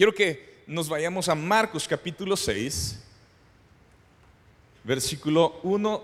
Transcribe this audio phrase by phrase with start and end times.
[0.00, 2.98] Quiero que nos vayamos a Marcos capítulo 6,
[4.82, 6.02] versículo 1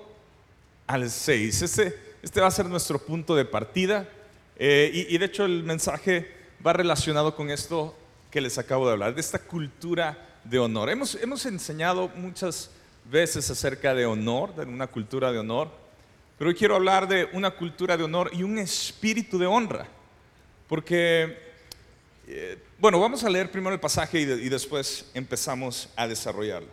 [0.86, 1.62] al 6.
[1.62, 4.06] Este, este va a ser nuestro punto de partida
[4.58, 6.30] eh, y, y de hecho el mensaje
[6.66, 7.96] va relacionado con esto
[8.30, 10.90] que les acabo de hablar, de esta cultura de honor.
[10.90, 12.70] Hemos, hemos enseñado muchas
[13.10, 15.70] veces acerca de honor, de una cultura de honor,
[16.36, 19.88] pero hoy quiero hablar de una cultura de honor y un espíritu de honra,
[20.68, 21.45] porque,
[22.26, 26.68] eh, bueno, vamos a leer primero el pasaje y, de- y después empezamos a desarrollarlo.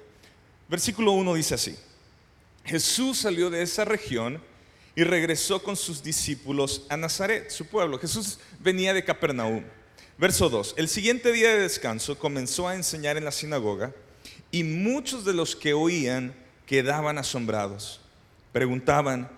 [0.67, 1.75] Versículo 1 dice así,
[2.65, 4.41] Jesús salió de esa región
[4.95, 7.99] y regresó con sus discípulos a Nazaret, su pueblo.
[7.99, 9.63] Jesús venía de Capernaum.
[10.17, 10.75] Verso 2.
[10.77, 13.93] El siguiente día de descanso comenzó a enseñar en la sinagoga
[14.51, 16.33] y muchos de los que oían
[16.67, 17.99] quedaban asombrados.
[18.51, 19.29] Preguntaban,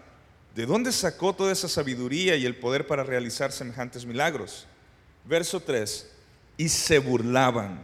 [0.53, 4.67] ¿de dónde sacó toda esa sabiduría y el poder para realizar semejantes milagros?
[5.23, 6.11] Verso 3.
[6.57, 7.79] Y se burlaban.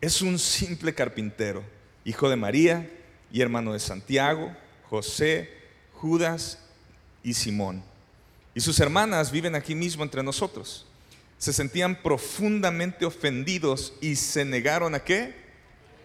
[0.00, 1.62] Es un simple carpintero,
[2.04, 2.90] hijo de María
[3.30, 4.54] y hermano de Santiago,
[4.90, 5.48] José,
[5.94, 6.58] Judas
[7.22, 7.82] y Simón.
[8.54, 10.86] Y sus hermanas viven aquí mismo entre nosotros.
[11.38, 15.34] Se sentían profundamente ofendidos y se negaron a qué?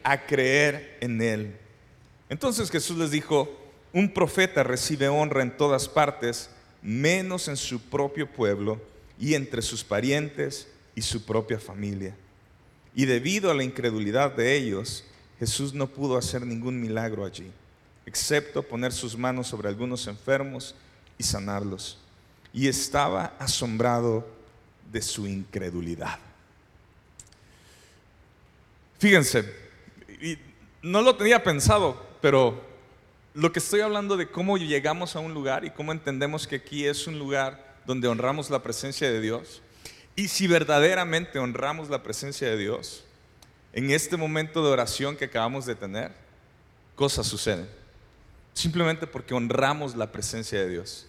[0.04, 1.58] A creer en él.
[2.30, 3.50] Entonces Jesús les dijo,
[3.94, 6.50] un profeta recibe honra en todas partes,
[6.82, 8.82] menos en su propio pueblo
[9.20, 10.68] y entre sus parientes
[10.98, 12.16] y su propia familia.
[12.96, 15.04] Y debido a la incredulidad de ellos,
[15.38, 17.52] Jesús no pudo hacer ningún milagro allí,
[18.08, 20.74] excepto poner sus manos sobre algunos enfermos
[21.20, 22.00] y sanarlos.
[22.52, 24.28] Y estaba asombrado
[24.92, 26.18] de su incredulidad.
[28.98, 29.54] Fíjense,
[30.82, 32.60] no lo tenía pensado, pero
[33.36, 36.88] lo que estoy hablando de cómo llegamos a un lugar y cómo entendemos que aquí
[36.88, 39.62] es un lugar donde honramos la presencia de Dios.
[40.18, 43.04] Y si verdaderamente honramos la presencia de Dios,
[43.72, 46.12] en este momento de oración que acabamos de tener,
[46.96, 47.70] cosas suceden.
[48.56, 51.06] Simplemente porque honramos la presencia de Dios.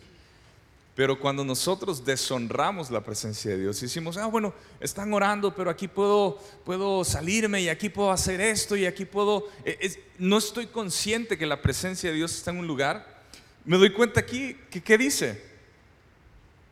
[0.94, 5.88] Pero cuando nosotros deshonramos la presencia de Dios, decimos, ah, bueno, están orando, pero aquí
[5.88, 10.66] puedo, puedo salirme y aquí puedo hacer esto y aquí puedo, eh, es- no estoy
[10.66, 13.22] consciente que la presencia de Dios está en un lugar,
[13.64, 15.40] me doy cuenta aquí que, ¿qué dice?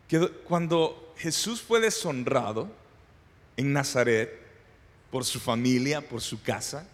[0.08, 2.68] Que do- cuando Jesús fue deshonrado
[3.56, 4.30] en Nazaret
[5.10, 6.86] por su familia, por su casa,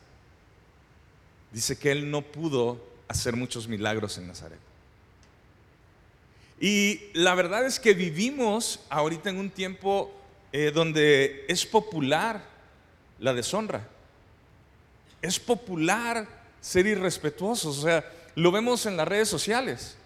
[1.51, 4.59] dice que él no pudo hacer muchos milagros en Nazaret.
[6.61, 10.13] Y la verdad es que vivimos ahorita en un tiempo
[10.53, 12.45] eh, donde es popular
[13.19, 13.89] la deshonra.
[15.21, 16.29] Es popular
[16.61, 17.79] ser irrespetuosos.
[17.79, 19.97] O sea, lo vemos en las redes sociales.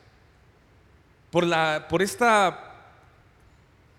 [1.31, 2.66] Por, la, por esta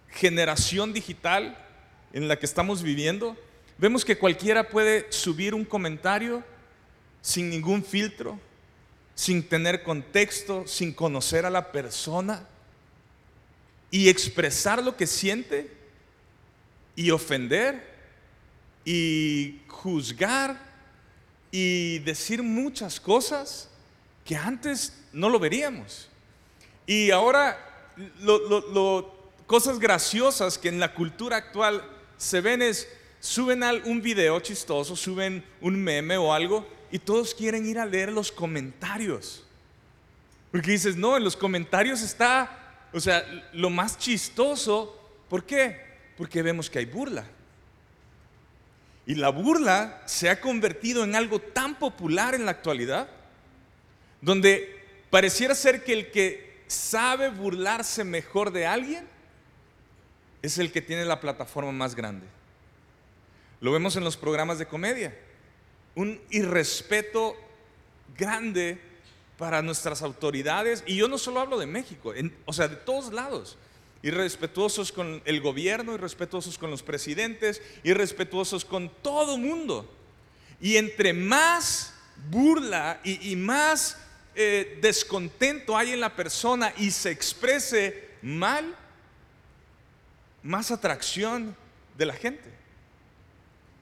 [0.10, 1.58] generación digital
[2.14, 3.36] en la que estamos viviendo,
[3.78, 6.44] vemos que cualquiera puede subir un comentario
[7.22, 8.40] sin ningún filtro,
[9.16, 12.48] sin tener contexto, sin conocer a la persona
[13.92, 15.72] y expresar lo que siente
[16.96, 17.96] y ofender
[18.86, 20.60] y juzgar
[21.52, 23.70] y decir muchas cosas
[24.26, 26.10] que antes no lo veríamos.
[26.86, 27.58] Y ahora
[28.22, 29.17] lo- lo-
[29.48, 31.84] cosas graciosas que en la cultura actual
[32.18, 32.88] se ven es,
[33.20, 38.12] suben un video chistoso, suben un meme o algo y todos quieren ir a leer
[38.12, 39.44] los comentarios.
[40.52, 44.94] Porque dices, no, en los comentarios está, o sea, lo más chistoso.
[45.30, 45.82] ¿Por qué?
[46.18, 47.26] Porque vemos que hay burla.
[49.06, 53.10] Y la burla se ha convertido en algo tan popular en la actualidad,
[54.20, 59.17] donde pareciera ser que el que sabe burlarse mejor de alguien
[60.42, 62.26] es el que tiene la plataforma más grande.
[63.60, 65.18] Lo vemos en los programas de comedia.
[65.96, 67.36] Un irrespeto
[68.18, 68.80] grande
[69.38, 70.84] para nuestras autoridades.
[70.86, 72.14] Y yo no solo hablo de México,
[72.46, 73.58] o sea, de todos lados.
[74.04, 79.92] Irrespetuosos con el gobierno, irrespetuosos con los presidentes, irrespetuosos con todo mundo.
[80.62, 81.94] Y entre más
[82.30, 83.98] burla y, y más
[84.40, 88.76] eh, descontento hay en la persona y se exprese mal,
[90.48, 91.56] más atracción
[91.98, 92.50] de la gente.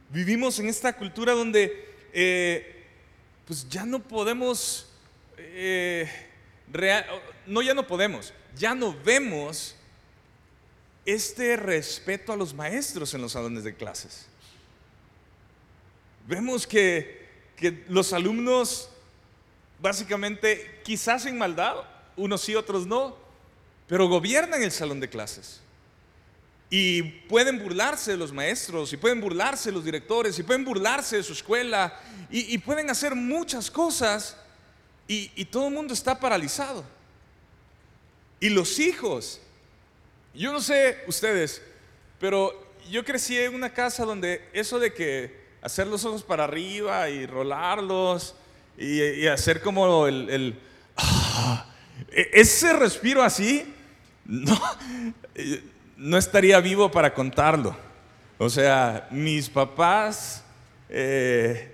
[0.10, 2.84] Vivimos en esta cultura donde eh,
[3.46, 4.90] pues ya no podemos,
[5.38, 6.10] eh,
[7.46, 9.76] no ya no podemos, ya no vemos
[11.06, 14.26] este respeto a los maestros en los salones de clases.
[16.28, 17.28] Vemos que,
[17.58, 18.90] que los alumnos
[19.80, 21.76] básicamente quizás en maldad,
[22.18, 23.16] unos sí, otros no,
[23.88, 25.62] pero gobiernan el salón de clases.
[26.70, 31.18] Y pueden burlarse de los maestros, y pueden burlarse de los directores, y pueden burlarse
[31.18, 34.36] de su escuela, y, pueden hacer muchas cosas,
[35.08, 36.84] y, y todo el mundo está paralizado.
[38.40, 39.40] Y los hijos,
[40.34, 41.62] yo no sé ustedes,
[42.20, 47.10] pero yo crecí en una casa donde eso de que hacer los ojos para arriba
[47.10, 48.36] y rolarlos
[48.78, 50.60] y, hacer como el,
[50.98, 51.66] ah,
[52.12, 53.74] e, ese respiro así,
[54.26, 54.60] no,
[55.98, 57.76] no estaría vivo para contarlo.
[58.38, 60.44] O sea, mis papás
[60.90, 61.72] eh,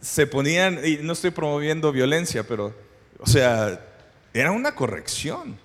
[0.00, 2.72] se ponían, y no estoy promoviendo violencia, pero,
[3.18, 3.80] o sea,
[4.32, 5.58] era una corrección.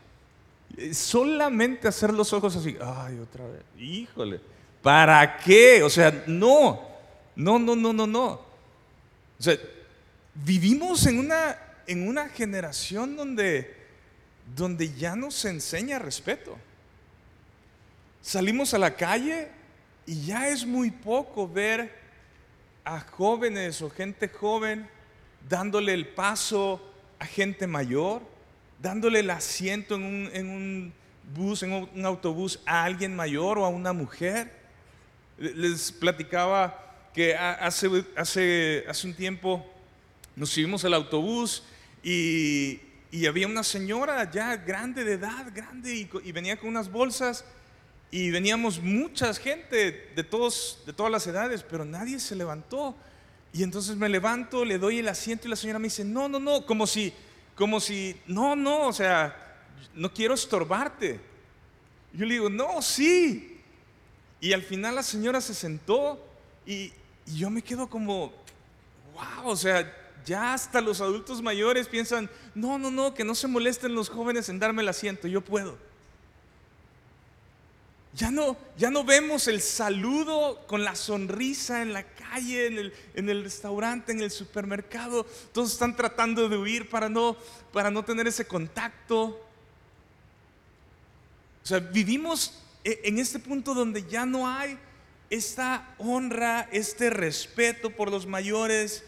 [0.93, 4.39] Solamente hacer los ojos así, ay, otra vez, híjole,
[4.81, 5.83] ¿para qué?
[5.83, 6.81] O sea, no,
[7.35, 8.27] no, no, no, no, no.
[8.29, 9.55] O sea,
[10.33, 13.75] vivimos en una, en una generación donde,
[14.55, 16.57] donde ya no se enseña respeto.
[18.21, 19.49] Salimos a la calle
[20.05, 21.91] y ya es muy poco ver
[22.83, 24.87] a jóvenes o gente joven
[25.49, 26.81] dándole el paso
[27.17, 28.21] a gente mayor,
[28.79, 30.93] dándole el asiento en un,
[31.33, 34.51] bus, en un autobús a alguien mayor o a una mujer.
[35.39, 39.65] Les platicaba que hace, hace, hace un tiempo
[40.35, 41.63] nos subimos al autobús
[42.03, 42.79] y,
[43.27, 47.43] había una señora ya grande de edad, grande, y venía con unas bolsas
[48.11, 52.93] y veníamos mucha gente de, todos, de todas las edades, pero nadie se levantó.
[53.53, 56.37] Y entonces me levanto, le doy el asiento y la señora me dice, no, no,
[56.37, 57.13] no, como si,
[57.55, 59.63] como si, no, no, o sea,
[59.95, 61.21] no quiero estorbarte.
[62.11, 63.61] yo le digo, no, sí.
[64.41, 66.21] Y al final la señora se sentó
[66.65, 66.91] y,
[67.25, 68.33] y yo me quedo como,
[69.13, 69.89] wow, o sea,
[70.25, 74.49] ya hasta los adultos mayores piensan, no, no, no, que no se molesten los jóvenes
[74.49, 75.77] en darme el asiento, yo puedo.
[78.13, 83.43] Ya no, ya no vemos el saludo con la sonrisa en la calle, en el,
[83.43, 85.25] restaurante, en el supermercado.
[85.53, 87.37] Todos están tratando de huir para no,
[87.71, 89.41] para no tener ese contacto.
[91.63, 94.77] O sea, vivimos e, en este punto donde ya no hay
[95.29, 99.05] esta honra, este respeto por los mayores,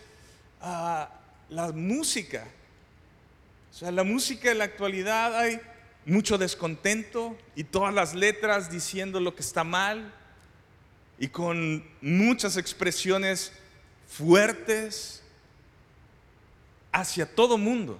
[0.61, 1.09] a
[1.49, 2.47] la música.
[3.69, 5.59] O sea, la música en la actualidad hay
[6.05, 10.13] mucho descontento y todas las letras diciendo lo que está mal
[11.17, 13.53] y con muchas expresiones
[14.07, 15.23] fuertes
[16.91, 17.99] hacia todo mundo.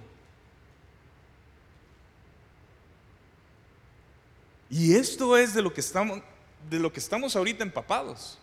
[4.70, 6.20] Y esto es de lo que estamos
[6.68, 8.38] de lo que estamos ahorita empapados,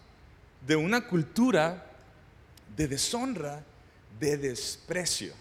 [0.66, 1.88] de una cultura
[2.76, 3.64] de deshonra,
[4.20, 5.34] de desprecio.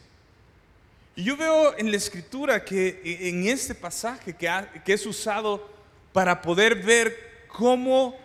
[1.17, 4.49] Y yo veo en la escritura que e, en este pasaje que,
[4.85, 5.69] que es usado
[6.13, 8.17] para poder ver cómo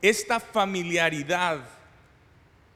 [0.00, 1.60] esta familiaridad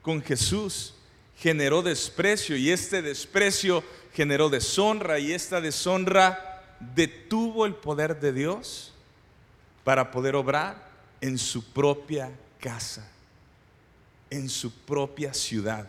[0.03, 0.95] con Jesús
[1.39, 3.83] generó desprecio y este desprecio
[4.15, 8.93] generó deshonra y esta deshonra detuvo el poder de Dios
[9.85, 10.89] para poder obrar
[11.21, 12.31] en su propia
[12.61, 13.07] casa,
[14.31, 15.89] en su propia ciudad.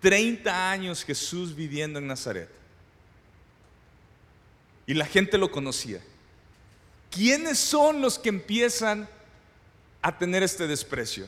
[0.00, 2.48] 30 años Jesús viviendo en Nazaret.
[4.86, 6.00] Y la gente lo conocía.
[7.10, 9.08] ¿Quiénes son los que empiezan
[10.02, 11.26] a tener este desprecio?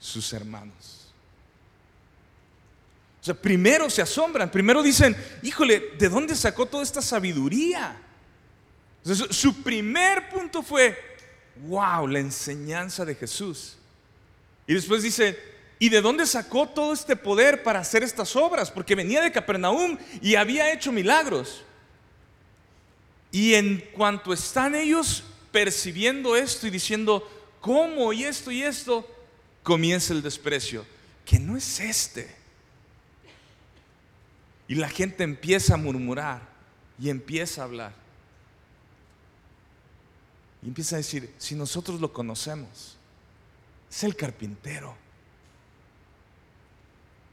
[0.00, 1.12] Sus hermanos.
[3.20, 8.02] O sea, primero se asombran, primero dicen, híjole, ¿de dónde sacó toda esta sabiduría?
[9.30, 10.98] su primer punto fue,
[11.66, 13.76] wow, la enseñanza de Jesús.
[14.66, 15.38] Y después dice,
[15.78, 18.70] ¿y de dónde sacó todo este poder para hacer estas obras?
[18.70, 21.64] Porque venía de Capernaum y había hecho milagros.
[23.30, 27.28] Y en cuanto están ellos percibiendo esto y diciendo,
[27.60, 28.12] ¿cómo?
[28.12, 29.06] Y esto y esto,
[29.62, 30.86] comienza el desprecio,
[31.24, 32.34] que no es este.
[34.66, 36.42] Y la gente empieza a murmurar
[36.98, 37.92] y empieza a hablar.
[40.62, 42.96] Y empieza a decir, si nosotros lo conocemos,
[43.90, 44.96] es el carpintero.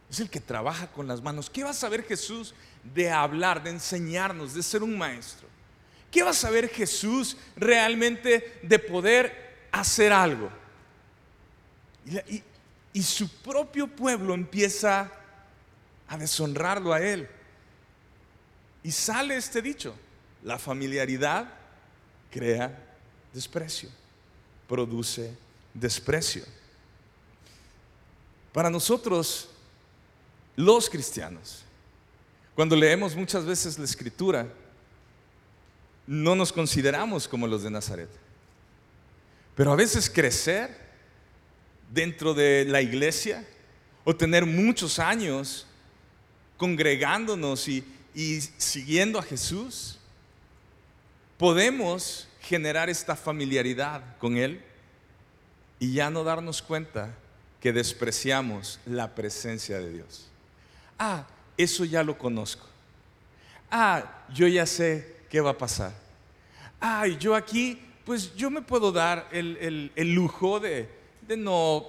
[0.09, 1.49] Es el que trabaja con las manos.
[1.49, 5.47] ¿Qué va a saber Jesús de hablar, de enseñarnos, de ser un maestro?
[6.15, 10.49] ¿Qué va a saber Jesús realmente de poder hacer algo?
[12.93, 15.11] Y, su propio pueblo empieza
[16.07, 17.27] a deshonrarlo a él.
[18.81, 19.93] Y sale este dicho,
[20.41, 21.49] la familiaridad
[22.31, 22.81] crea
[23.33, 23.89] desprecio,
[24.69, 25.35] produce
[25.73, 26.45] desprecio.
[28.53, 29.49] Para nosotros,
[30.55, 31.65] los cristianos,
[32.55, 34.47] cuando leemos muchas veces la escritura,
[36.07, 38.09] no nos consideramos como los de Nazaret.
[39.55, 40.85] Pero a veces crecer
[41.91, 43.45] dentro de la iglesia
[44.03, 45.65] o tener muchos años
[46.57, 47.83] congregándonos y,
[48.57, 49.97] siguiendo a Jesús,
[51.37, 54.61] podemos generar esta familiaridad con Él
[55.79, 57.13] y ya no darnos cuenta
[57.59, 60.27] que despreciamos la presencia de Dios.
[60.99, 61.25] Ah,
[61.57, 62.65] eso ya lo conozco.
[63.71, 65.91] Ah, yo ya sé qué va a pasar.
[66.79, 70.87] Ah, yo aquí, pues yo me puedo dar el, lujo de,
[71.27, 71.85] de, no,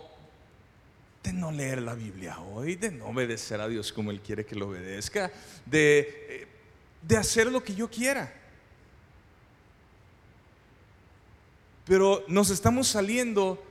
[1.22, 4.56] de no leer la Biblia hoy, de no obedecer a Dios como Él quiere que
[4.56, 5.30] lo obedezca,
[5.64, 6.48] de, eh,
[7.02, 8.34] de hacer lo que yo quiera.
[11.84, 13.62] Pero nos estamos saliendo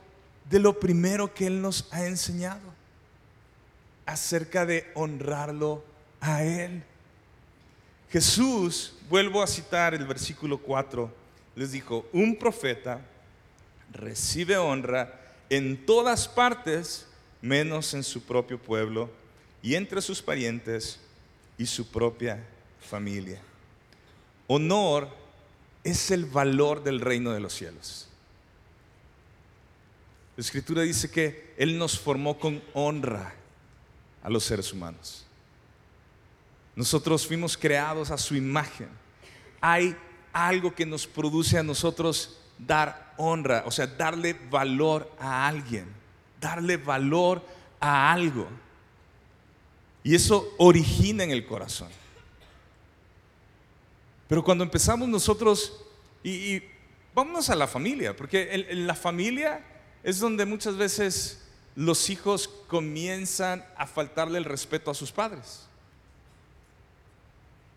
[0.48, 2.72] de lo primero que Él nos ha enseñado
[4.06, 5.84] acerca de honrarlo
[6.22, 6.82] a Él.
[8.10, 11.12] Jesús, vuelvo a citar el versículo 4,
[11.56, 13.00] les dijo, un profeta
[13.92, 15.20] recibe honra
[15.50, 17.06] en todas partes,
[17.40, 19.10] menos en su propio pueblo
[19.62, 21.00] y entre sus parientes
[21.58, 22.44] y su propia
[22.80, 23.40] familia.
[24.46, 25.08] Honor
[25.82, 28.08] es el valor del reino de los cielos.
[30.36, 33.34] La escritura dice que Él nos formó con honra
[34.22, 35.25] a los seres humanos.
[36.76, 38.88] Nosotros fuimos creados a su imagen.
[39.62, 39.96] Hay
[40.32, 45.86] algo que nos produce a nosotros dar honra, o sea, darle valor a alguien,
[46.38, 47.42] darle valor
[47.80, 48.46] a algo.
[50.04, 51.88] Y eso origina en el corazón.
[54.28, 55.80] Pero cuando empezamos nosotros,
[56.22, 56.62] y,
[57.14, 59.64] vámonos a la familia, porque en la familia
[60.02, 61.42] es donde muchas veces
[61.74, 65.66] los hijos comienzan a faltarle el respeto a sus padres.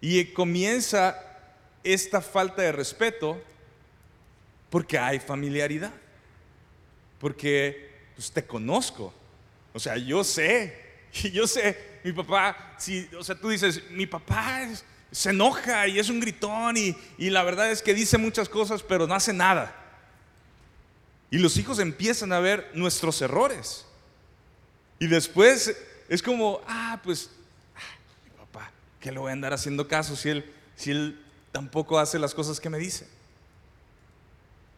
[0.01, 1.17] Y comienza
[1.83, 3.41] esta falta de respeto
[4.69, 5.93] porque hay familiaridad.
[7.19, 9.13] Porque pues, te conozco.
[9.73, 10.87] O sea, yo sé.
[11.33, 14.67] Yo sé, mi papá, si, o sea, tú dices, mi papá
[15.11, 18.83] se enoja y es un gritón y, y la verdad es que dice muchas cosas,
[18.83, 19.75] pero no hace nada.
[21.31, 23.85] Y los hijos empiezan a ver nuestros errores.
[24.99, 25.75] Y después
[26.07, 27.29] es como, ah, pues,
[28.99, 32.59] ¿qué le voy a andar haciendo caso si él, si él tampoco hace las cosas
[32.59, 33.07] que me dice?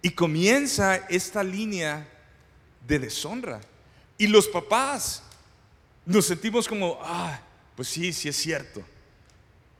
[0.01, 2.07] Y comienza esta línea
[2.87, 3.61] de deshonra.
[4.17, 5.23] Y los papás
[6.05, 7.39] nos sentimos como, ah,
[7.75, 8.83] pues sí, sí es cierto.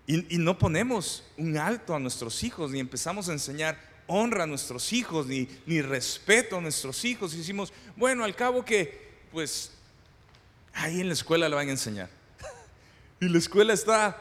[0.07, 4.48] Y, y, no ponemos un alto a nuestros hijos, ni empezamos a enseñar honra a
[4.48, 7.33] nuestros hijos, ni, ni respeto a nuestros hijos.
[7.33, 9.71] Y decimos, bueno, al cabo que, pues,
[10.74, 12.10] Ahí en la escuela le van a enseñar.
[13.19, 14.19] Y la escuela está,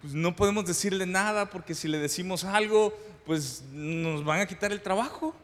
[0.00, 4.72] pues no podemos decirle nada porque si le decimos algo, pues nos van a quitar
[4.72, 5.34] el trabajo.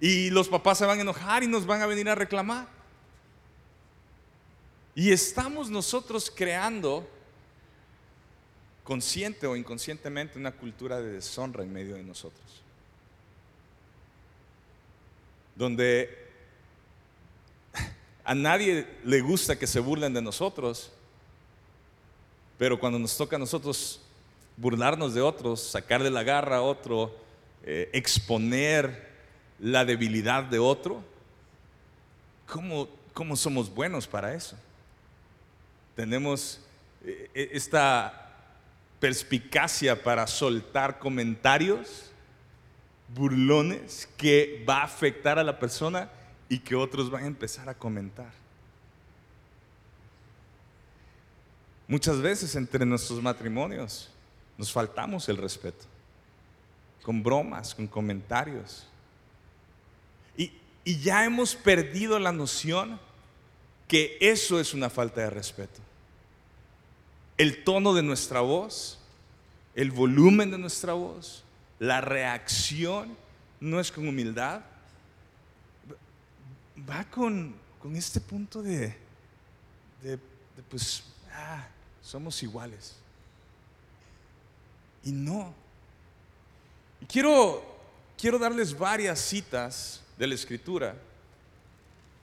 [0.00, 2.68] Y los papás se van a enojar y nos van a venir a reclamar.
[4.94, 7.08] Y estamos nosotros creando,
[8.82, 12.62] consciente o inconscientemente, una cultura de deshonra en medio de nosotros.
[15.54, 16.26] Donde
[18.24, 20.92] a nadie le gusta que se burlen de nosotros,
[22.58, 24.00] pero cuando nos toca a nosotros
[24.56, 27.14] burlarnos de otros, sacarle la garra a otro,
[27.64, 29.10] eh, exponer
[29.58, 31.02] la debilidad de otro,
[32.46, 34.56] ¿cómo, ¿cómo somos buenos para eso?
[35.94, 36.60] Tenemos
[37.04, 38.34] eh, eh, esta
[39.00, 42.10] perspicacia para soltar comentarios
[43.14, 46.10] burlones que va a afectar a la persona
[46.48, 48.45] y que otros van a empezar a comentar.
[51.88, 54.10] Muchas veces entre nuestros matrimonios
[54.58, 55.84] nos faltamos el respeto,
[57.02, 58.86] con bromas, con comentarios.
[60.36, 60.52] Y,
[61.00, 63.00] ya hemos perdido la noción
[63.88, 65.80] que eso es una falta de respeto.
[67.36, 68.98] El tono de nuestra voz,
[69.74, 71.44] el volumen de nuestra voz,
[71.78, 73.16] la reacción
[73.60, 74.62] no es con humildad,
[76.88, 77.54] va con,
[77.94, 78.96] este punto de,
[80.02, 80.18] de,
[80.68, 81.68] pues, ah,
[82.06, 82.94] somos iguales.
[85.02, 85.52] Y no.
[87.08, 87.64] Quiero,
[88.16, 90.96] quiero darles varias citas de la escritura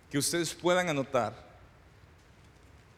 [0.10, 1.36] que ustedes puedan anotar.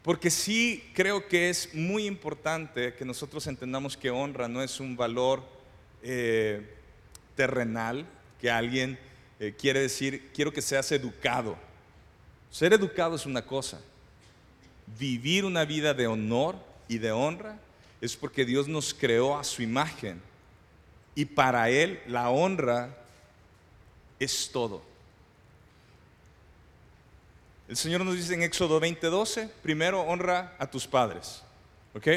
[0.04, 4.96] Porque sí creo que es muy importante que nosotros entendamos que honra no es un
[4.96, 5.42] valor
[6.04, 6.72] eh,
[7.34, 8.06] terrenal,
[8.40, 8.96] que alguien
[9.40, 11.56] eh, quiere decir, quiero que seas educado.
[12.48, 13.80] Ser educado es una cosa.
[14.98, 17.58] Vivir una vida de honor y de honra
[18.00, 20.20] es porque Dios nos creó a su imagen.
[21.14, 22.96] Y para Él la honra
[24.18, 24.82] es todo.
[27.68, 31.42] El Señor nos dice en Éxodo 20:12, primero honra a tus padres.
[31.94, 32.08] ¿Ok?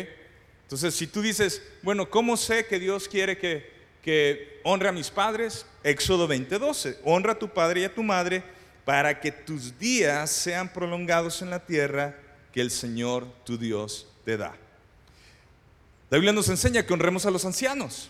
[0.63, 3.71] Entonces, si tú dices, bueno, ¿cómo sé que Dios quiere que,
[4.03, 5.65] que honre a mis padres?
[5.83, 8.43] Éxodo 20:12, honra a tu padre y a tu madre
[8.85, 12.15] para que tus días sean prolongados en la tierra
[12.51, 14.55] que el Señor tu Dios da.
[16.09, 18.09] La Biblia nos enseña que honremos a los ancianos.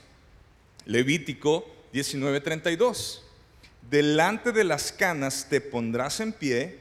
[0.86, 3.22] Levítico 19:32.
[3.90, 6.80] Delante de las canas te pondrás en pie,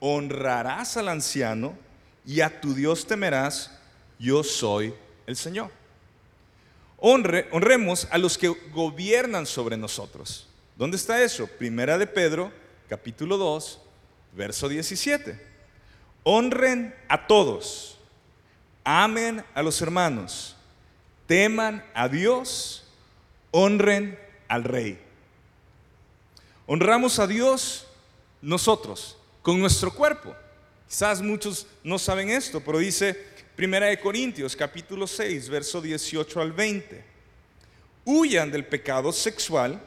[0.00, 1.76] honrarás al anciano
[2.24, 3.70] y a tu Dios temerás,
[4.18, 4.94] yo soy
[5.26, 5.70] el Señor.
[6.98, 10.48] Honre, honremos a los que gobiernan sobre nosotros.
[10.76, 11.46] ¿Dónde está eso?
[11.46, 12.52] Primera de Pedro,
[12.88, 13.80] capítulo 2,
[14.32, 15.38] verso 17.
[16.22, 17.95] Honren a todos,
[18.86, 20.56] amen a los hermanos,
[21.26, 22.84] teman a Dios,
[23.50, 24.16] honren
[24.46, 24.98] al rey.
[26.66, 27.88] Honramos a Dios
[28.40, 30.34] nosotros con nuestro cuerpo.
[30.88, 36.52] Quizás muchos no saben esto, pero dice Primera de Corintios capítulo 6, verso 18 al
[36.52, 37.04] 20.
[38.04, 39.82] Huyan del pecado sexual.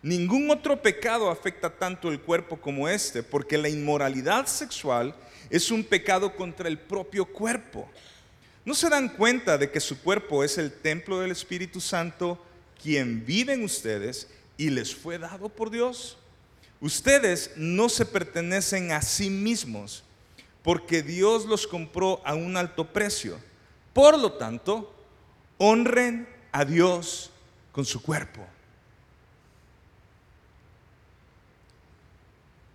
[0.00, 5.14] Ningún otro pecado afecta tanto el cuerpo como este, porque la inmoralidad sexual
[5.50, 7.90] es un pecado contra el propio cuerpo.
[8.64, 12.38] ¿No se dan cuenta de que su cuerpo es el templo del Espíritu Santo,
[12.80, 16.16] quien vive en ustedes y les fue dado por Dios?
[16.80, 20.04] Ustedes no se pertenecen a sí mismos,
[20.62, 23.38] porque Dios los compró a un alto precio.
[23.92, 24.94] Por lo tanto,
[25.58, 27.30] honren a Dios
[27.72, 28.46] con su cuerpo.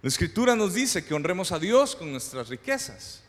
[0.01, 3.23] La escritura nos dice que honremos a Dios con nuestras riquezas.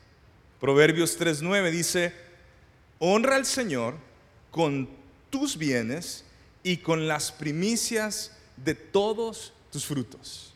[0.60, 2.27] Proverbios 3.9 dice,
[2.98, 3.94] honra al Señor
[4.50, 4.88] con
[5.30, 6.24] tus bienes
[6.62, 10.54] y con las primicias de todos tus frutos.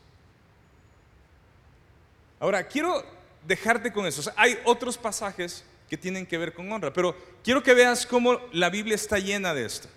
[2.40, 3.04] Ahora, quiero
[3.46, 4.32] dejarte con eso.
[4.37, 8.70] hay otros pasajes que tienen que ver con honra, pero quiero que veas cómo la
[8.70, 9.88] Biblia está llena de esto.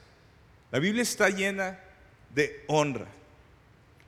[0.71, 1.79] La Biblia está llena
[2.33, 3.07] de honra.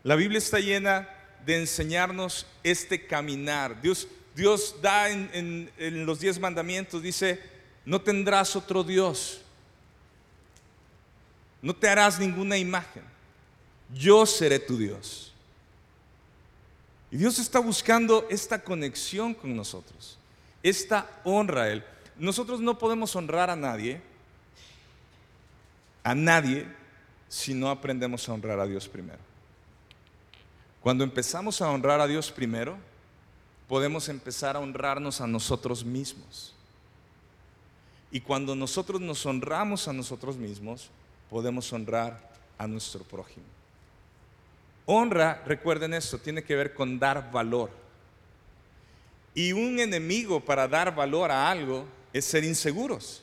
[0.04, 1.10] La Biblia está llena
[1.46, 3.82] de enseñarnos este caminar.
[3.82, 7.42] Dios, Dios da en, en los diez mandamientos, dice,
[7.88, 9.40] no tendrás otro Dios.
[11.62, 13.02] No te harás ninguna imagen.
[13.94, 15.32] Yo seré tu Dios.
[17.10, 20.18] Y Dios está buscando esta conexión con nosotros,
[20.62, 21.86] esta honra a Él.
[22.18, 24.02] Nosotros no podemos honrar a nadie,
[26.04, 26.68] a nadie,
[27.30, 29.20] si no aprendemos a honrar a Dios primero.
[30.82, 32.78] Cuando empezamos a honrar a Dios primero,
[33.70, 36.54] podemos empezar a honrarnos a nosotros mismos.
[38.12, 40.90] Y cuando nosotros nos honramos a nosotros mismos,
[41.30, 43.46] podemos honrar a nuestro prójimo.
[44.86, 47.70] Honra, recuerden esto, tiene que ver con dar valor.
[49.36, 53.22] Y un enemigo para dar valor a algo es ser inseguros.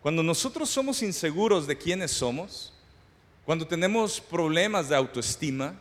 [0.00, 2.72] Cuando nosotros somos inseguros de quiénes somos,
[3.44, 5.74] cuando tenemos problemas de autoestima,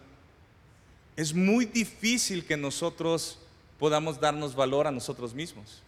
[1.16, 3.38] es muy difícil que nosotros
[3.78, 5.82] podamos darnos valor a nosotros mismos.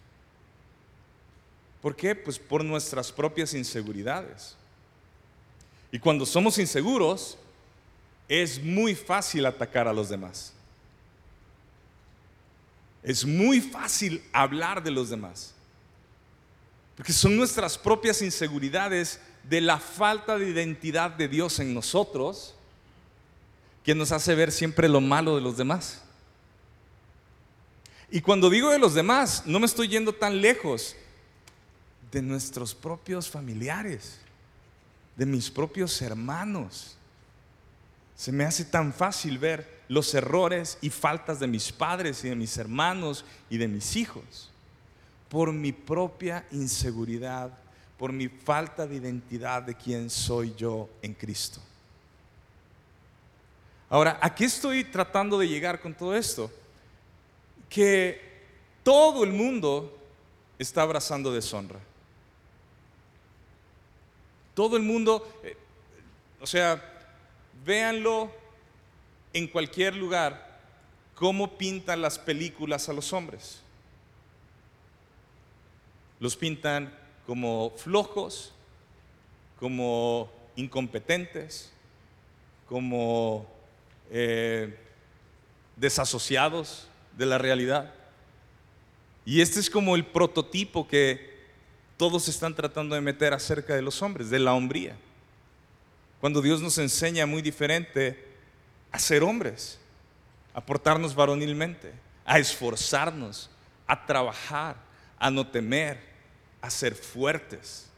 [1.80, 2.14] ¿Por qué?
[2.14, 4.56] Pues por nuestras propias inseguridades.
[5.92, 7.38] Y cuando somos inseguros,
[8.28, 10.52] es muy fácil atacar a los demás.
[13.02, 15.54] Es muy fácil hablar de los demás.
[16.96, 22.54] Porque son nuestras propias inseguridades de la falta de identidad de Dios en nosotros
[23.82, 26.02] que nos hace ver siempre lo malo de los demás.
[28.10, 30.94] Y cuando digo de los demás, no me estoy yendo tan lejos
[32.12, 34.18] de nuestros propios familiares,
[35.16, 36.96] de mis propios hermanos.
[38.16, 42.36] Se me hace tan fácil ver los errores y faltas de mis padres y de
[42.36, 44.50] mis hermanos y de mis hijos
[45.30, 47.50] por mi propia inseguridad,
[47.96, 51.60] por mi falta de identidad de quién soy yo en Cristo.
[53.88, 56.50] Ahora, ¿a qué estoy tratando de llegar con todo esto?
[57.68, 58.20] Que
[58.82, 59.96] todo el mundo
[60.58, 61.78] está abrazando deshonra.
[64.60, 65.56] Todo el mundo, eh,
[66.38, 66.84] o sea,
[67.64, 68.30] véanlo
[69.32, 70.60] en cualquier lugar,
[71.14, 73.62] cómo pintan las películas a los hombres.
[76.18, 76.94] Los pintan
[77.26, 78.52] como flojos,
[79.58, 81.72] como incompetentes,
[82.68, 83.46] como
[84.10, 84.78] eh,
[85.74, 87.94] desasociados de la realidad.
[89.24, 91.39] Y este es como el prototipo que
[92.00, 94.96] todos están tratando de meter acerca de los hombres, de la hombría.
[96.18, 98.26] Cuando Dios nos enseña muy diferente
[98.90, 99.78] a ser hombres,
[100.54, 101.92] a portarnos varonilmente,
[102.24, 103.50] a esforzarnos,
[103.86, 104.76] a trabajar,
[105.18, 106.00] a no temer,
[106.62, 107.90] a ser fuertes.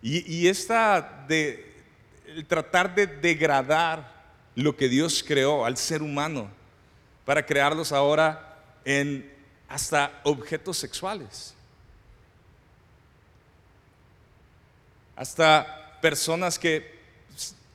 [0.00, 1.82] Y, esta de
[2.46, 4.24] tratar de degradar
[4.54, 6.48] lo que Dios creó al ser humano
[7.24, 9.34] para crearlos ahora en
[9.68, 11.55] hasta objetos sexuales.
[15.16, 17.00] Hasta personas que,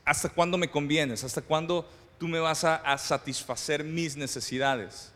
[0.05, 5.11] hasta cuándo me convienes, hasta cuándo tú me vas a satisfacer mis necesidades.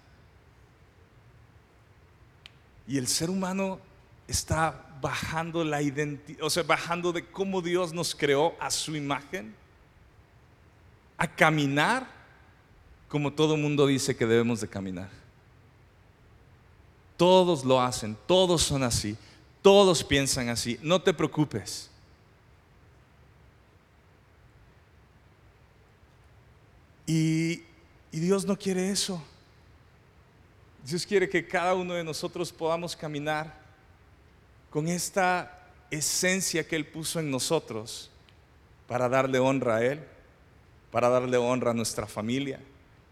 [2.88, 3.80] Y el ser humano
[4.28, 9.56] está bajando la identidad, o sea, bajando de cómo Dios nos creó a su imagen,
[11.18, 12.16] a caminar
[13.08, 15.10] como todo mundo dice que debemos de caminar.
[17.18, 19.16] Todos lo hacen, todos son así,
[19.62, 21.90] todos piensan así, no te preocupes.
[27.08, 27.64] Y,
[28.12, 29.22] Dios no quiere eso.
[30.86, 33.60] Dios quiere que cada uno de nosotros podamos caminar
[34.70, 38.10] con esta esencia que Él puso en nosotros
[38.88, 40.00] para darle honra a Él,
[40.92, 42.60] para darle honra a nuestra familia,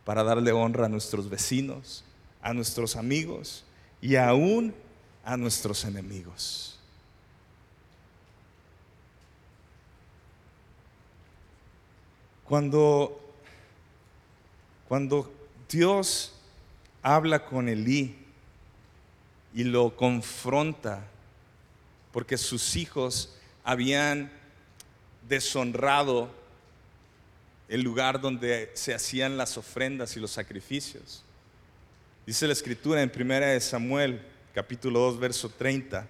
[0.05, 2.05] para darle honra a nuestros vecinos,
[2.41, 3.65] a nuestros amigos
[4.01, 4.73] y aún
[5.25, 6.73] a nuestros enemigos.
[12.43, 13.22] Cuando,
[14.93, 15.33] cuando
[15.67, 16.33] Dios
[17.01, 18.15] habla con Elí
[19.51, 21.03] y lo confronta
[22.11, 24.31] porque sus hijos habían
[25.27, 26.29] deshonrado
[27.67, 31.23] el lugar donde se hacían las ofrendas y los sacrificios.
[32.27, 34.21] Dice la escritura en 1 Samuel,
[34.53, 36.07] capítulo 2, verso 30.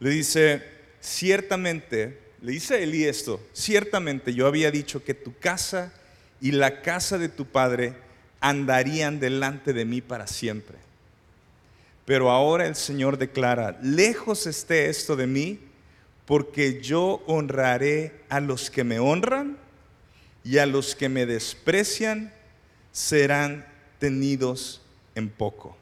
[0.00, 0.62] Le dice,
[1.00, 5.94] ciertamente, le dice Elí esto, ciertamente yo había dicho que tu casa
[6.44, 7.94] y la casa de tu padre
[8.38, 10.76] andarían delante de mí para siempre.
[12.04, 15.58] Pero ahora el Señor declara, lejos esté esto de mí,
[16.26, 19.56] porque yo honraré a los que me honran
[20.44, 22.30] y a los que me desprecian
[22.92, 23.64] serán
[23.98, 24.82] tenidos
[25.14, 25.78] en poco.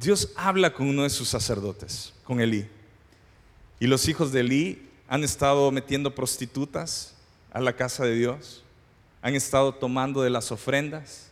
[0.00, 2.68] Dios habla con uno de sus sacerdotes, con Elí.
[3.80, 7.16] Y los hijos de Elí han estado metiendo prostitutas
[7.52, 8.62] a la casa de Dios
[9.22, 11.30] han estado tomando de las ofrendas.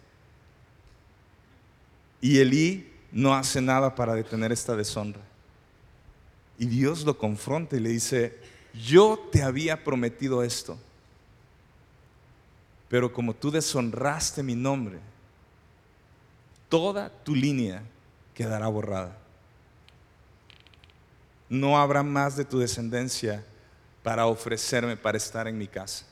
[2.21, 5.21] Y Elí no hace nada para detener esta deshonra.
[6.59, 8.39] Y Dios lo confronta y le dice,
[8.73, 10.79] yo te había prometido esto,
[12.89, 14.99] pero como tú deshonraste mi nombre,
[16.69, 17.83] toda tu línea
[18.35, 19.17] quedará borrada.
[21.49, 23.45] No habrá más de tu descendencia
[24.07, 26.07] para ofrecerme para estar en mi casa.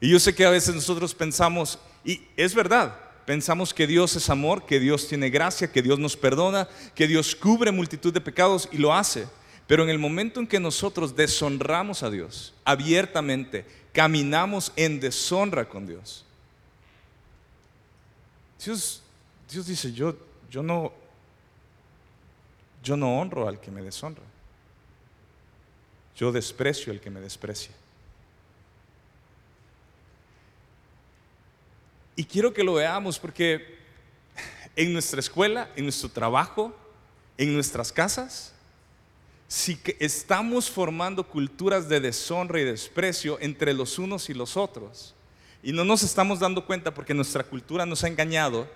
[0.00, 4.30] Y yo sé que a veces nosotros pensamos, y es verdad, pensamos que Dios es
[4.30, 8.70] amor, que Dios tiene gracia, que Dios nos perdona, que Dios cubre multitud de pecados
[8.72, 9.28] y lo hace.
[9.66, 15.86] Pero en el momento en que nosotros deshonramos a Dios abiertamente, caminamos en deshonra con
[15.86, 16.24] Dios.
[18.64, 19.02] Dios,
[19.52, 20.16] Dios dice, yo,
[20.50, 20.90] yo, no,
[22.82, 24.22] yo no honro al que me deshonra.
[26.16, 27.72] Yo desprecio al que me desprecia.
[32.16, 33.76] Y quiero que lo veamos porque
[34.74, 36.74] en nuestra escuela, en nuestro trabajo,
[37.36, 38.52] en nuestras casas,
[39.48, 45.14] si estamos formando culturas de deshonra y desprecio entre los unos y los otros,
[45.62, 48.68] y no nos estamos dando cuenta porque nuestra cultura nos ha engañado,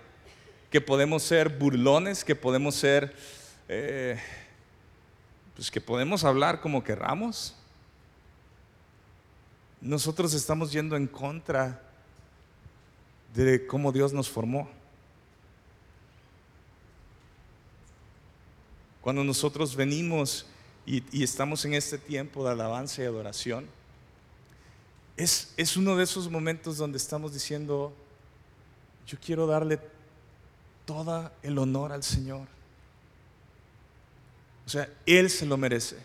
[0.70, 3.14] que podemos ser burlones, que podemos ser,
[3.68, 4.20] eh,
[5.60, 7.54] pues que podemos hablar como querramos,
[9.82, 11.82] nosotros estamos yendo en contra
[13.34, 14.70] de cómo Dios nos formó.
[19.02, 20.46] Cuando nosotros venimos
[20.86, 23.66] y, estamos en este tiempo de alabanza y adoración,
[25.14, 27.92] es, es uno de esos momentos donde estamos diciendo,
[29.06, 29.78] yo quiero darle
[30.86, 32.59] todo el honor al Señor.
[34.70, 35.96] O sea, Él se lo merece.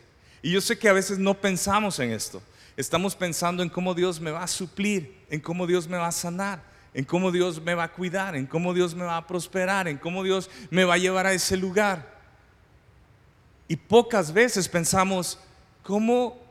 [0.41, 2.41] Y yo sé que a veces no pensamos en esto.
[2.75, 6.12] Estamos pensando en cómo Dios me va a suplir, en cómo Dios me va a
[6.12, 9.86] sanar en cómo Dios me va a cuidar, en cómo Dios me va a prosperar,
[9.89, 12.10] en cómo Dios me va a llevar a ese lugar.
[13.67, 15.38] Y pocas veces pensamos,
[15.84, 16.41] ¿cómo,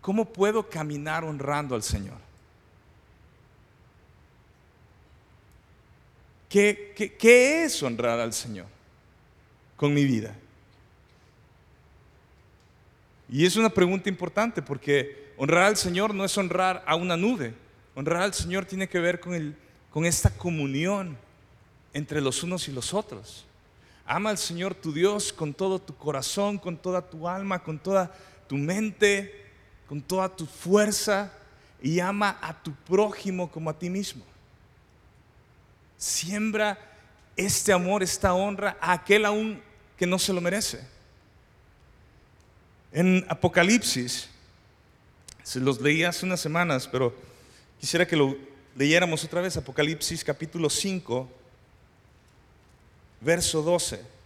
[0.00, 2.18] cómo puedo caminar honrando al Señor?
[6.48, 8.66] ¿Qué, qué, qué es honrar al Señor
[9.76, 10.34] con mi vida?
[13.28, 17.54] Y es una pregunta importante porque honrar al Señor no es honrar a una nube.
[17.94, 19.56] Honrar al Señor tiene que ver con, el,
[19.90, 21.16] con esta comunión
[21.92, 23.46] entre los unos y los otros.
[24.04, 28.14] Ama al Señor tu Dios con todo tu corazón, con toda tu alma, con toda
[28.46, 29.46] tu mente,
[29.88, 31.32] con toda tu fuerza
[31.82, 34.24] y ama a tu prójimo como a ti mismo.
[35.96, 36.78] Siembra
[37.36, 39.62] este amor, esta honra a aquel aún
[39.96, 40.95] que no se lo merece.
[42.92, 44.28] En Apocalipsis,
[45.42, 47.14] se los leí hace unas semanas, pero
[47.80, 48.36] quisiera que lo
[48.74, 51.28] leyéramos otra vez, Apocalipsis capítulo 5,
[53.20, 54.16] verso 12.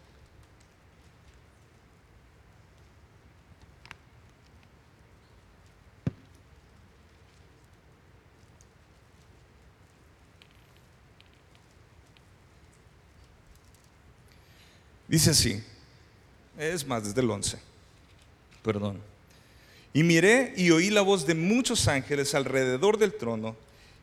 [15.06, 15.60] Dice así,
[16.56, 17.69] es más, desde el 11,
[18.62, 19.00] perdón.
[19.92, 23.56] Y miré y oí la voz de muchos ángeles alrededor del trono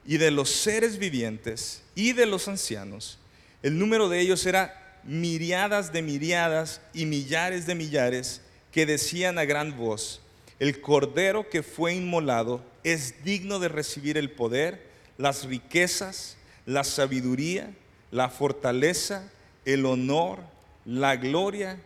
[0.06, 3.20] y de los seres vivientes y de los ancianos.
[3.64, 8.42] El número de ellos era miriadas de miriadas y millares de millares
[8.72, 10.22] que decían a gran voz,
[10.60, 17.74] el cordero que fue inmolado es digno de recibir el poder, las riquezas, la sabiduría,
[18.12, 19.32] la fortaleza,
[19.66, 20.40] el honor,
[20.86, 21.80] la gloria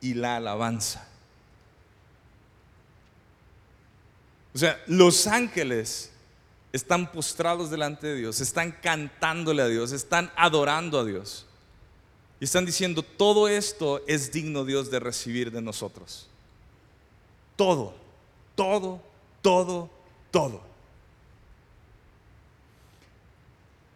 [0.00, 1.08] y la alabanza.
[4.54, 6.10] O sea, los ángeles
[6.72, 11.46] están postrados delante de Dios, están cantándole a Dios, están adorando a Dios.
[12.40, 16.28] Y están diciendo, todo esto es digno Dios de recibir de nosotros.
[17.56, 17.94] Todo,
[18.54, 19.00] todo,
[19.42, 19.90] todo,
[20.30, 20.62] todo.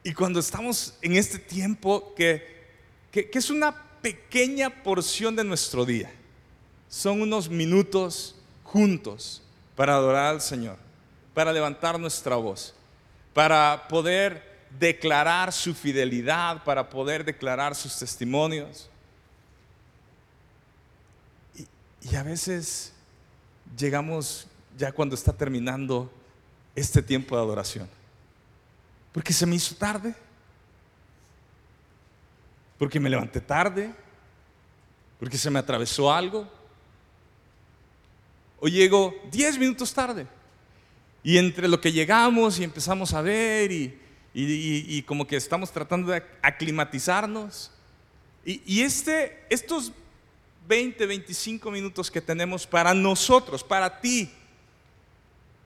[0.02, 2.66] Y cuando estamos en este tiempo que,
[3.12, 6.12] que, que es una pequeña porción de nuestro día.
[6.88, 9.42] Son unos minutos juntos
[9.78, 10.76] para adorar al Señor,
[11.32, 12.74] para levantar nuestra voz,
[13.32, 18.90] para poder declarar su fidelidad, para poder declarar sus testimonios.
[22.02, 22.92] Y, a veces
[23.76, 26.10] llegamos ya cuando está terminando
[26.74, 27.88] este tiempo de adoración.
[29.12, 30.12] Porque se me hizo tarde
[32.78, 33.94] porque me levanté tarde,
[35.20, 36.48] porque se me atravesó algo,
[38.60, 40.26] o llego 10 minutos tarde.
[41.22, 46.22] Y entre lo que llegamos y empezamos a ver y, como que estamos tratando de
[46.42, 47.70] aclimatizarnos,
[48.44, 49.92] y, y este, estos
[50.66, 54.30] 20, 25 minutos que tenemos para nosotros, para ti,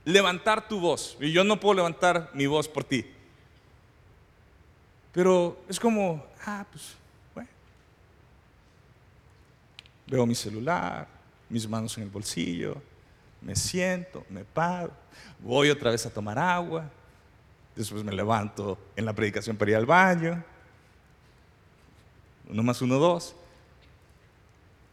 [0.05, 1.16] levantar tu voz.
[1.20, 3.05] Y yo no puedo levantar mi voz por ti.
[5.12, 6.96] Pero es como, ah, pues
[10.12, 11.09] Veo mi celular,
[11.53, 12.81] mis manos en el bolsillo,
[13.43, 14.91] me siento, me paro,
[15.38, 16.91] voy otra vez a tomar agua,
[17.77, 20.43] después me levanto en la predicación para ir al baño.
[22.49, 23.37] Uno más uno, dos.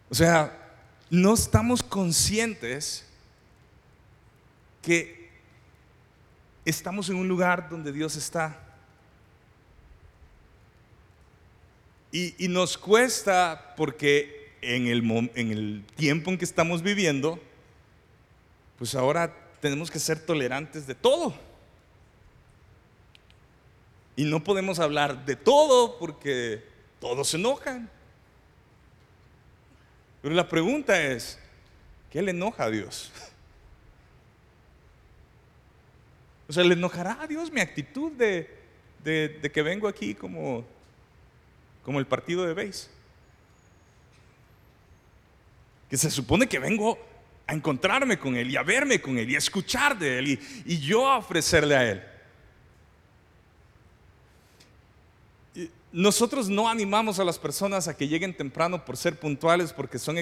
[0.09, 0.53] O sea,
[1.09, 3.05] no estamos conscientes
[4.81, 5.29] que
[6.65, 8.59] estamos en un lugar donde Dios está.
[12.11, 17.39] Y, y nos cuesta porque en el, tiempo en que estamos viviendo,
[18.77, 21.33] pues ahora tenemos que ser tolerantes de todo.
[24.15, 26.63] Y no podemos hablar de todo porque
[26.99, 27.89] todos se enojan.
[30.21, 31.39] Pero la pregunta es,
[32.11, 33.11] ¿qué le enoja a Dios?
[36.49, 38.49] O sea, ¿le enojará a Dios mi actitud de,
[39.53, 40.65] que vengo aquí como,
[41.85, 42.89] el partido de base?
[45.89, 46.97] Que se supone que vengo
[47.47, 50.79] a encontrarme con Él y a verme con Él y a escuchar de Él y,
[50.79, 52.03] yo a ofrecerle a Él.
[55.91, 60.17] Nosotros no animamos a las personas a que lleguen temprano por ser puntuales porque, son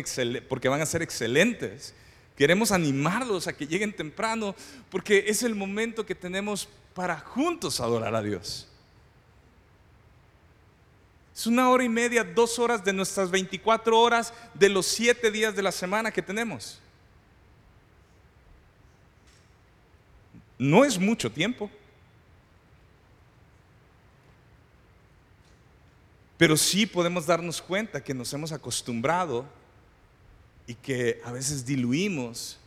[0.47, 1.93] porque van a ser excelentes.
[2.37, 4.55] Queremos animarlos a que lleguen temprano
[4.89, 8.69] porque es el momento que tenemos para juntos adorar a Dios.
[11.37, 15.55] Es una hora y media, dos horas de nuestras 24 horas de los siete días
[15.55, 16.79] de la semana que tenemos.
[20.57, 21.69] No es mucho tiempo.
[26.39, 29.45] Pero sí podemos darnos cuenta que nos hemos acostumbrado
[30.65, 32.57] y que a veces diluimos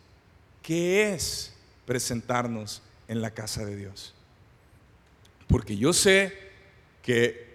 [0.63, 1.57] qué es
[1.87, 4.15] presentarnos en la casa de Dios.
[5.49, 6.53] Porque yo sé
[7.03, 7.50] que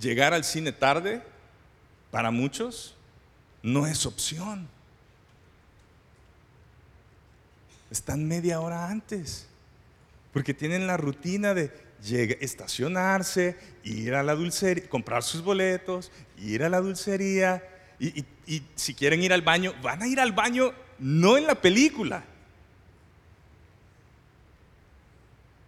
[0.00, 1.22] llegar al cine tarde,
[2.10, 2.94] para muchos,
[3.62, 4.68] no es opción.
[7.90, 9.46] están media hora antes.
[10.32, 11.72] Porque tienen la rutina de
[12.40, 17.62] estacionarse, ir a la dulcería, comprar sus boletos, ir a la dulcería.
[17.98, 21.54] Y, y si quieren ir al baño, van a ir al baño no en la
[21.54, 22.24] película.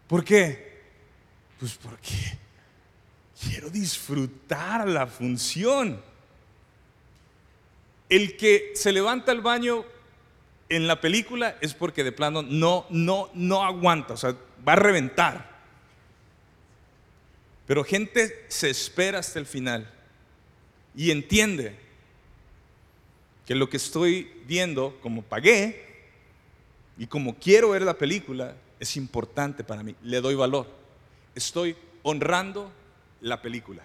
[0.07, 0.83] ¿Por qué?
[1.59, 2.39] Pues porque
[3.41, 6.01] quiero disfrutar la función.
[8.09, 9.85] El que se levanta al baño
[10.69, 14.35] en la película es porque de plano no, no, no aguanta, o sea,
[14.67, 15.59] va a reventar.
[17.67, 19.91] Pero gente se espera hasta el final
[20.97, 21.79] y entiende
[23.47, 26.07] que lo que estoy viendo, como pagué
[26.97, 29.95] y como quiero ver la película, es importante para mí.
[30.03, 30.67] Le doy valor.
[31.35, 32.73] Estoy honrando
[33.21, 33.83] la película.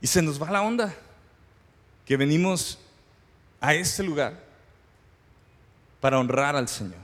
[0.00, 0.94] Y se nos va la onda
[2.04, 2.78] que venimos
[3.60, 4.38] a este lugar
[6.00, 6.98] para honrar al Señor.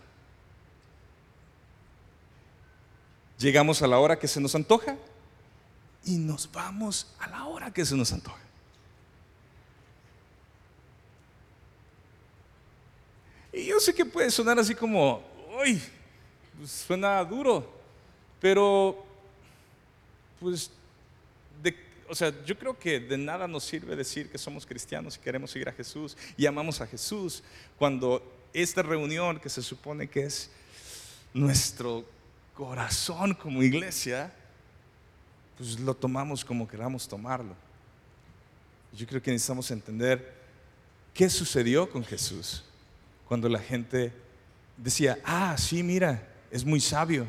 [3.38, 4.98] Llegamos a la hora que se nos antoja
[6.05, 8.50] y nos vamos a la hora que se nos antoja.
[13.53, 15.23] Y yo sé que puede sonar así como,
[15.61, 15.83] uy,
[16.59, 17.71] pues suena duro,
[18.41, 19.05] pero
[20.39, 20.71] pues
[22.11, 25.53] o sea, yo creo que de nada nos sirve decir que somos cristianos y queremos
[25.53, 27.41] seguir a Jesús y amamos a Jesús
[27.79, 28.21] cuando
[28.53, 30.51] esta reunión que se supone que es
[31.33, 32.05] nuestro
[32.53, 34.35] corazón como iglesia,
[35.57, 37.55] pues lo tomamos como queramos tomarlo.
[38.93, 40.35] Yo creo que necesitamos entender
[41.15, 42.65] qué sucedió con Jesús
[43.31, 44.12] cuando la gente
[44.77, 47.29] decía, ah, sí, mira, es muy sabio.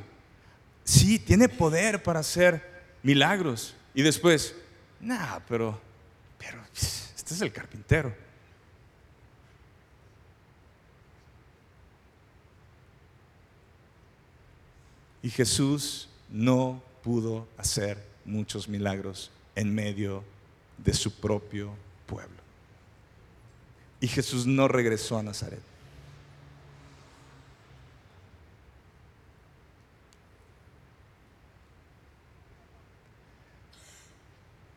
[0.84, 2.60] Sí, tiene poder para hacer
[3.04, 3.76] milagros.
[3.94, 4.56] Y después,
[5.00, 5.80] nah, pero,
[6.40, 8.16] pero, este es el carpintero.
[15.22, 20.24] Y Jesús no pudo hacer muchos milagros en medio
[20.80, 21.76] de su propio
[22.08, 22.42] pueblo.
[24.00, 25.71] Y Jesús no regresó a Nazaret.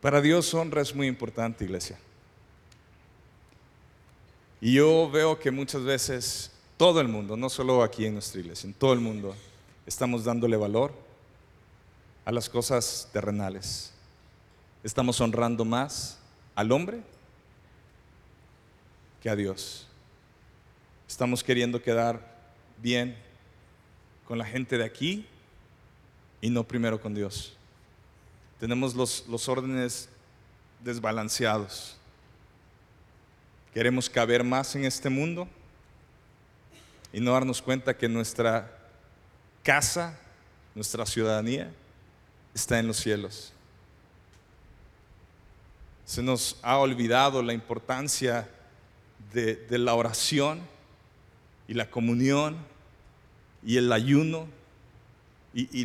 [0.04, 1.98] Para Dios honra es muy importante, iglesia.
[4.60, 8.66] Y yo veo que muchas veces todo el mundo, no solo aquí en nuestra iglesia,
[8.66, 9.34] en todo el mundo,
[9.86, 10.92] estamos dándole valor
[12.26, 13.94] a las cosas terrenales.
[14.82, 16.18] Estamos honrando más
[16.54, 17.00] al hombre
[19.22, 19.86] que a Dios.
[21.08, 22.20] Estamos queriendo quedar
[22.76, 23.16] bien
[24.26, 25.26] con la gente de aquí
[26.42, 27.56] y no primero con Dios.
[28.60, 30.08] Tenemos los, los órdenes
[30.80, 31.96] desbalanceados.
[33.72, 35.48] Queremos caber más en este mundo
[37.12, 38.70] y no darnos cuenta que nuestra
[39.62, 40.18] casa,
[40.74, 41.72] nuestra ciudadanía,
[42.54, 43.52] está en los cielos.
[46.04, 48.48] Se nos ha olvidado la importancia
[49.32, 50.60] de, la oración
[51.66, 52.56] y la comunión
[53.64, 54.46] y el ayuno
[55.54, 55.84] y,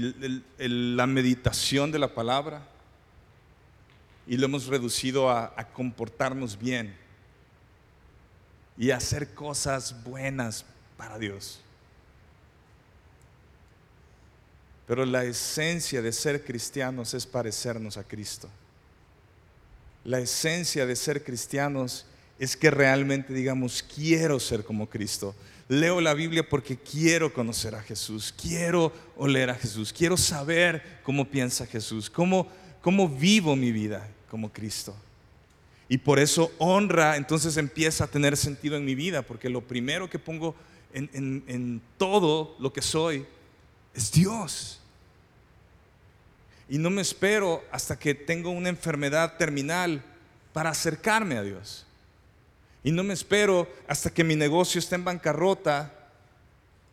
[0.57, 2.67] la meditación de la palabra
[4.27, 6.95] y lo hemos reducido a, a comportarnos bien
[8.77, 10.65] y a hacer cosas buenas
[10.97, 11.61] para Dios.
[14.87, 18.49] Pero la esencia de ser cristianos es parecernos a Cristo.
[20.03, 22.07] La esencia de ser cristianos
[22.39, 25.35] es que realmente digamos, quiero ser como Cristo.
[25.69, 31.25] Leo la Biblia porque quiero conocer a Jesús, quiero oler a Jesús, quiero saber cómo
[31.25, 32.47] piensa Jesús, cómo,
[32.81, 34.95] cómo vivo mi vida como Cristo.
[35.87, 40.09] Y por eso honra entonces empieza a tener sentido en mi vida, porque lo primero
[40.09, 40.55] que pongo
[40.91, 43.27] en, en todo lo que soy
[43.93, 44.81] es Dios.
[46.67, 50.03] Y no me espero hasta que tengo una enfermedad terminal
[50.51, 51.85] para acercarme a Dios.
[52.83, 55.93] Y no me espero hasta que mi negocio esté en bancarrota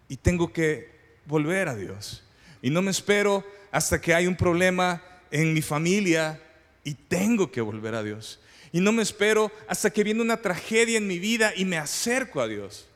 [0.09, 0.91] y tengo que
[1.27, 2.23] volver a Dios.
[2.63, 6.41] Y no me espero hasta que hay un problema en mi familia
[6.83, 8.41] y tengo que volver a Dios.
[8.73, 12.41] Y no me espero hasta que viene una tragedia en mi vida y me acerco
[12.41, 12.87] a Dios.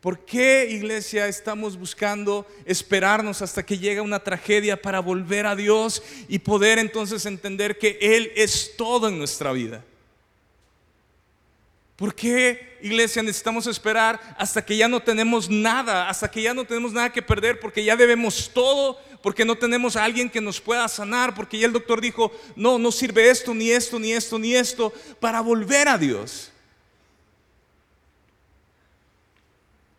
[0.00, 6.02] ¿Por qué, iglesia, estamos buscando esperarnos hasta que llegue una tragedia para volver a Dios
[6.28, 9.82] y poder entonces entender que Él es todo en nuestra vida?
[11.96, 16.66] ¿Por qué, iglesia, necesitamos esperar hasta que ya no tenemos nada, hasta que ya no
[16.66, 20.60] tenemos nada que perder, porque ya debemos todo, porque no tenemos a alguien que nos
[20.60, 24.38] pueda sanar, porque ya el doctor dijo, no, no sirve esto, ni esto, ni esto,
[24.38, 26.52] ni esto, para volver a Dios?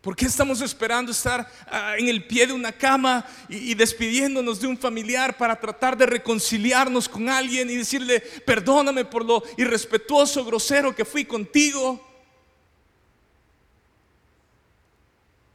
[0.00, 4.68] ¿Por qué estamos esperando estar ah, en el pie de una cama y, despidiéndonos de
[4.68, 10.94] un familiar para tratar de reconciliarnos con alguien y decirle, perdóname por lo irrespetuoso, grosero
[10.94, 12.04] que fui contigo?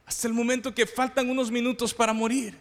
[0.04, 2.58] Hasta el momento que faltan unos minutos para morir.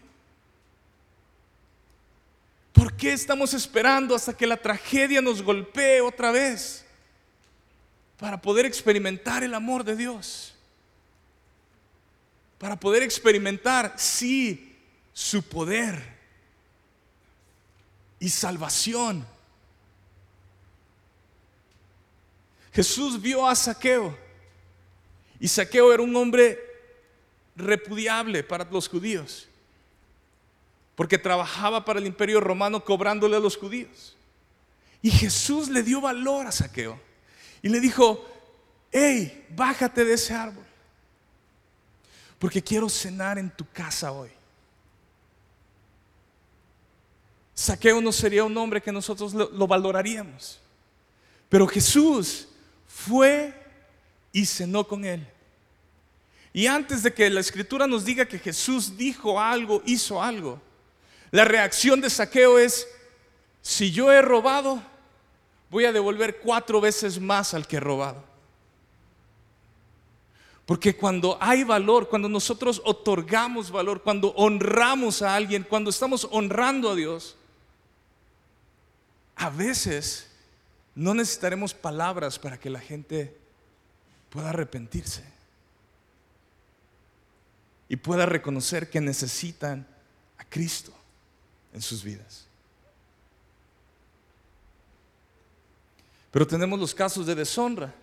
[2.71, 6.86] ¿Por qué estamos esperando hasta que la tragedia nos golpee otra vez
[8.17, 10.53] para poder experimentar el amor de Dios?
[12.64, 14.74] Para poder experimentar, sí,
[15.11, 16.01] su poder
[18.20, 19.28] y salvación.
[22.72, 24.18] Jesús vio a Saqueo
[25.41, 26.57] y Saqueo era un hombre
[27.57, 29.49] repudiable para los judíos,
[30.95, 34.16] porque trabajaba para el imperio romano cobrándole a los judíos.
[35.01, 36.97] Y Jesús le dio valor a Saqueo
[37.61, 38.26] y le dijo,
[38.89, 40.72] hey, bájate de ese árbol
[42.44, 44.30] porque quiero cenar en tu casa hoy.
[47.54, 50.60] Saqueo no sería un hombre que nosotros lo, valoraríamos,
[51.48, 52.50] pero Jesús
[52.86, 53.54] fue
[54.34, 55.26] y cenó con él.
[56.52, 60.62] Y antes de que la escritura nos diga que Jesús dijo algo, hizo algo,
[61.32, 62.86] la reacción de Saqueo es,
[63.62, 64.84] si yo he robado,
[65.70, 68.32] voy a devolver cuatro veces más al que he robado.
[70.74, 76.89] Porque cuando hay valor, cuando nosotros otorgamos valor, cuando honramos a alguien, cuando estamos honrando
[76.89, 77.36] a Dios,
[79.36, 80.32] a veces
[80.95, 83.38] no necesitaremos palabras para que la gente
[84.32, 85.24] pueda arrepentirse
[87.88, 89.86] y pueda reconocer que necesitan
[90.39, 90.91] a Cristo
[91.71, 92.47] en sus vidas.
[96.32, 97.93] Pero tenemos los casos de deshonra.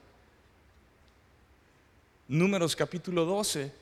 [2.30, 3.72] Números capítulo 12,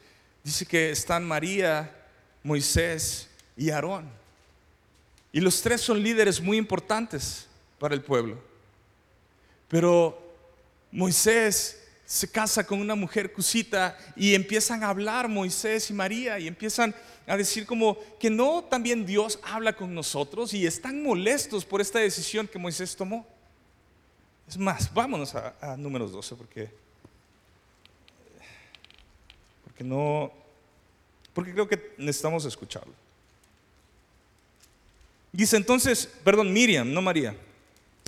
[0.43, 1.95] dice que están María,
[2.43, 3.29] Moisés
[3.59, 4.09] y Aarón.
[5.31, 7.47] Y los tres son líderes muy importantes
[7.79, 8.39] para el pueblo.
[9.69, 10.19] Pero
[10.91, 16.49] Moisés se casa con una mujer cusita y empiezan a hablar Moisés y María y
[16.49, 16.95] empiezan
[17.27, 21.99] a decir como que no también Dios habla con nosotros y están molestos por esta
[21.99, 23.27] decisión que Moisés tomó.
[24.49, 26.88] Es más, vámonos a, a números 12 porque
[29.79, 30.33] que no,
[31.33, 32.93] porque creo que necesitamos escucharlo.
[35.31, 37.37] Dice entonces, perdón, Miriam, no María.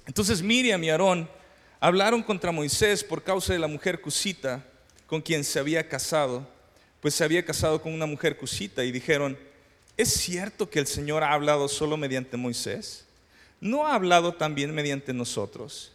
[0.05, 1.31] Entonces Miriam y Aarón
[1.79, 4.67] hablaron contra Moisés por causa de la mujer cusita
[5.07, 6.45] con quien se había casado,
[7.01, 9.39] pues se había casado con una mujer cusita y dijeron,
[9.97, 13.05] ¿es cierto que el Señor ha hablado solo mediante Moisés?
[13.61, 15.93] ¿No ha hablado también mediante nosotros?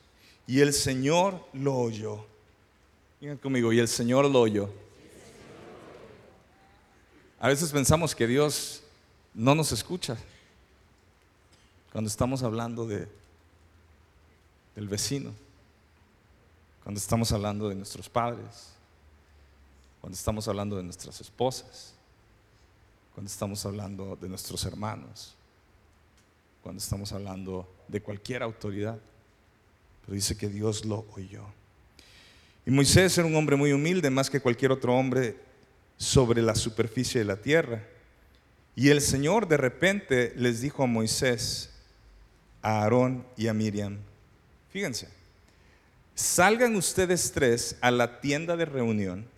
[0.48, 2.26] Y el Señor lo oyó.
[3.20, 4.85] Digan conmigo, y el Señor lo oyó.
[7.46, 8.82] A veces pensamos que Dios
[9.36, 10.18] no nos escucha
[11.92, 13.08] cuando estamos hablando de,
[14.76, 15.32] del vecino,
[16.84, 18.72] cuando estamos hablando de nuestros padres,
[20.02, 21.94] cuando estamos hablando de nuestras esposas,
[23.14, 25.36] cuando estamos hablando de nuestros hermanos,
[26.64, 28.98] cuando estamos hablando de cualquier autoridad.
[30.02, 31.46] Pero dice que Dios lo oyó.
[32.66, 35.46] Y Moisés era un hombre muy humilde, más que cualquier otro hombre
[35.98, 37.84] sobre la superficie de la tierra.
[38.76, 41.72] Y el Señor de repente les dijo a Moisés,
[42.62, 44.00] a Aarón y a Miriam,
[44.70, 45.08] fíjense,
[46.14, 49.34] salgan ustedes tres a la tienda de reunión.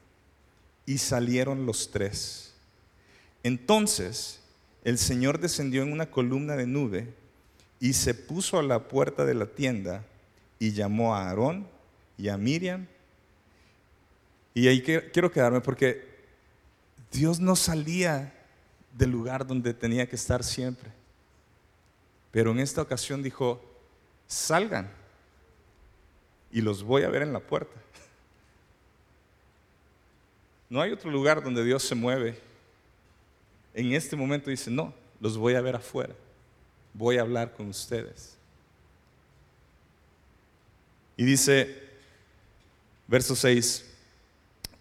[0.89, 2.53] Y salieron los tres.
[3.43, 4.39] Entonces
[4.85, 7.13] el Señor descendió en una columna de nube
[7.81, 10.05] y se puso a la puerta de la tienda
[10.59, 11.67] y llamó a Aarón
[12.17, 12.87] y a Miriam.
[14.53, 16.06] Y ahí quiero quedarme porque
[17.11, 18.33] Dios no salía
[18.93, 20.91] del lugar donde tenía que estar siempre.
[22.31, 23.61] Pero en esta ocasión dijo,
[24.27, 24.89] salgan
[26.51, 27.75] y los voy a ver en la puerta.
[30.69, 32.39] No hay otro lugar donde Dios se mueve.
[33.73, 36.13] En este momento dice, no, los voy a ver afuera.
[36.93, 38.35] Voy a hablar con ustedes.
[41.15, 41.83] Y dice,
[43.07, 43.85] verso 6,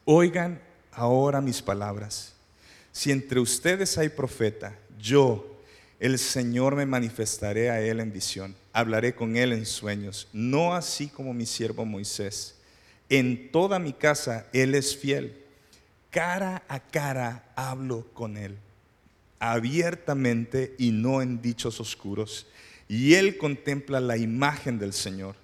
[0.05, 0.61] oigan
[0.97, 2.33] ahora mis palabras.
[2.91, 5.59] Si entre ustedes hay profeta, yo,
[6.01, 11.07] el Señor, me manifestaré a él en visión, hablaré con él en sueños, no así
[11.07, 12.57] como mi siervo Moisés.
[13.09, 15.45] En toda mi casa Él es fiel.
[16.11, 18.57] Cara a cara hablo con Él,
[19.39, 22.47] abiertamente y no en dichos oscuros.
[22.89, 25.37] Y Él contempla la imagen del Señor.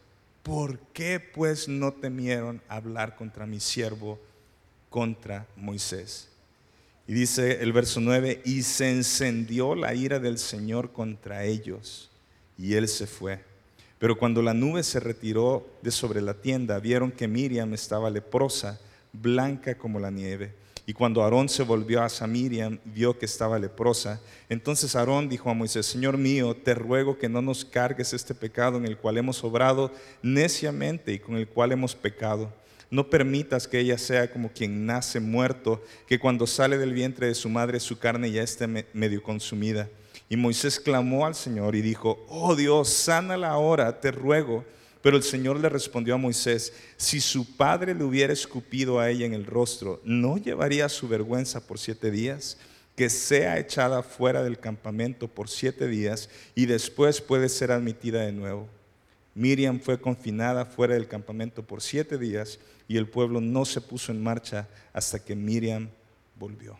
[0.43, 4.19] ¿Por qué pues no temieron hablar contra mi siervo,
[4.93, 6.29] contra Moisés?
[7.09, 12.11] Y dice el verso 9, y se encendió la ira del Señor contra ellos,
[12.57, 13.41] y él se fue.
[13.99, 18.81] Pero cuando la nube se retiró de sobre la tienda, vieron que Miriam estaba leprosa,
[19.13, 20.55] blanca como la nieve.
[20.87, 24.21] Y cuando Aarón se volvió hacia Miriam, vio que estaba leprosa.
[24.49, 28.79] Entonces Aarón dijo a Moisés, Señor mío, te ruego que no nos cargues este pecado
[28.79, 32.53] en el cual hemos obrado neciamente y con el cual hemos pecado
[32.93, 37.35] no permitas que ella sea como quien nace muerto, que cuando sale del vientre de
[37.35, 39.89] su madre su carne ya esté medio consumida.
[40.29, 44.67] Y Moisés clamó al Señor y dijo, oh Dios, sánala ahora, te ruego.
[45.01, 49.25] Pero el Señor le respondió a Moisés, si su padre le hubiera escupido a ella
[49.25, 52.59] en el rostro, ¿no llevaría su vergüenza por siete días?
[52.95, 58.33] Que sea echada fuera del campamento por siete días y después puede ser admitida de
[58.33, 58.69] nuevo.
[59.35, 64.13] Miriam fue confinada fuera del campamento por siete días y el pueblo no se puso
[64.13, 65.89] en marcha hasta que Miriam
[66.39, 66.79] volvió.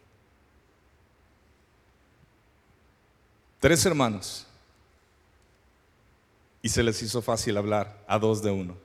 [3.59, 4.47] Tres hermanos
[6.61, 8.77] y se les hizo fácil hablar a dos de uno.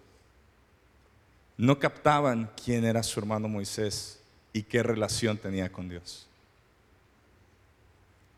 [1.57, 4.19] No captaban quién era su hermano Moisés
[4.53, 6.27] y qué relación tenía con Dios.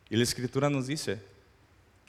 [0.09, 1.21] Y la escritura nos dice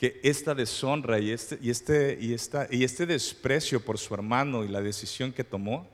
[0.00, 4.64] que esta deshonra y este, y este, y esta, y este desprecio por su hermano
[4.64, 5.86] y la decisión que tomó,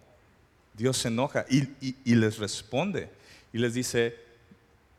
[0.75, 3.11] Dios se enoja y, les responde
[3.53, 4.15] y les dice,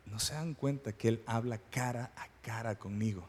[0.04, 3.26] no se dan cuenta que Él habla cara a cara conmigo.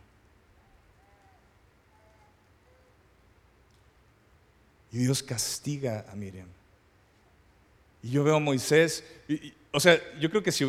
[4.91, 6.49] Y Dios castiga a Miriam.
[8.03, 9.01] Y yo veo a Moisés,
[9.71, 10.65] o sea, yo creo que si,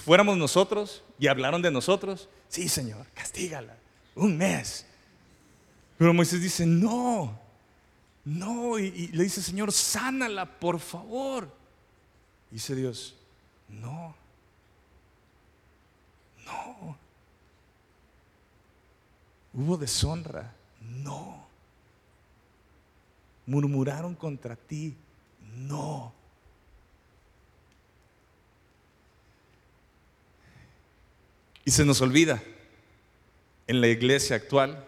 [0.00, 3.76] fuéramos nosotros y hablaron de nosotros, sí, Señor, castígala
[4.16, 4.84] un mes.
[5.98, 7.38] Pero Moisés dice, no,
[8.24, 11.48] no, y, le dice, Señor, sánala, por favor.
[12.50, 13.14] Dice Dios,
[13.68, 14.14] no,
[16.44, 16.98] no.
[19.52, 21.46] Hubo deshonra, no.
[23.46, 24.94] Murmuraron contra ti,
[25.54, 26.12] no.
[31.64, 32.42] Y se nos olvida
[33.66, 34.84] en la iglesia actual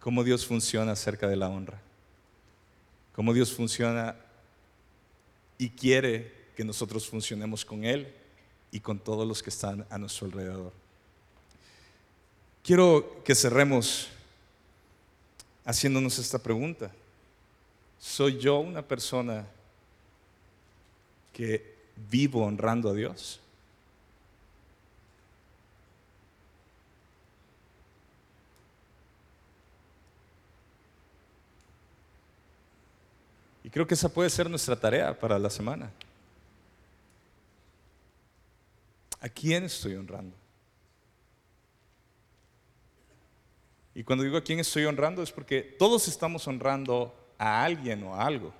[0.00, 1.80] cómo Dios funciona acerca de la honra.
[3.14, 4.16] Cómo Dios funciona
[5.58, 8.12] y quiere que nosotros funcionemos con Él
[8.70, 10.72] y con todos los que están a nuestro alrededor.
[12.62, 14.08] Quiero que cerremos
[15.64, 16.90] haciéndonos esta pregunta.
[18.00, 19.46] ¿Soy yo una persona
[21.32, 21.74] que
[22.10, 23.41] vivo honrando a Dios?
[33.72, 35.90] Creo que esa puede ser nuestra tarea para la semana.
[39.20, 40.36] ¿A quién estoy honrando?
[43.94, 48.14] Y cuando digo a quién estoy honrando es porque todos estamos honrando a alguien o
[48.14, 48.52] a algo.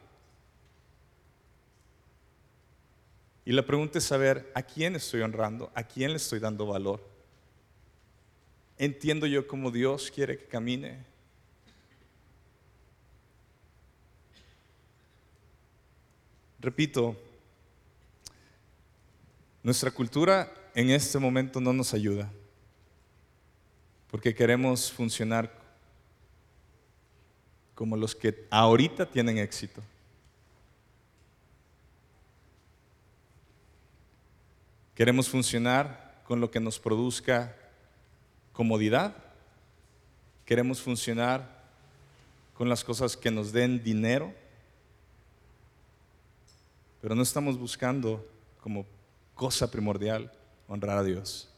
[3.44, 7.06] Y la pregunta es saber a quién estoy honrando, a quién le estoy dando valor.
[8.78, 11.04] ¿Entiendo yo cómo Dios quiere que camine?
[16.62, 17.16] Repito,
[19.64, 22.30] nuestra cultura en este momento no nos ayuda,
[24.08, 25.52] porque queremos funcionar
[27.74, 29.82] como los que ahorita tienen éxito.
[34.94, 37.56] Queremos funcionar con lo que nos produzca
[38.52, 39.16] comodidad.
[40.46, 41.60] Queremos funcionar
[42.54, 44.32] con las cosas que nos den dinero
[47.02, 48.24] pero no estamos buscando
[48.60, 48.86] como
[49.34, 50.32] cosa primordial
[50.68, 51.52] honrar a Dios.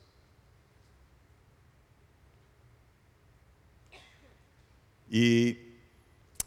[5.11, 5.59] Y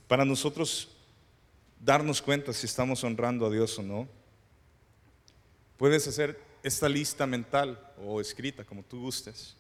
[0.08, 0.90] para nosotros
[1.80, 4.08] darnos cuenta si estamos honrando a Dios o no,
[5.78, 9.56] puedes hacer esta lista mental o escrita, como tú gustes.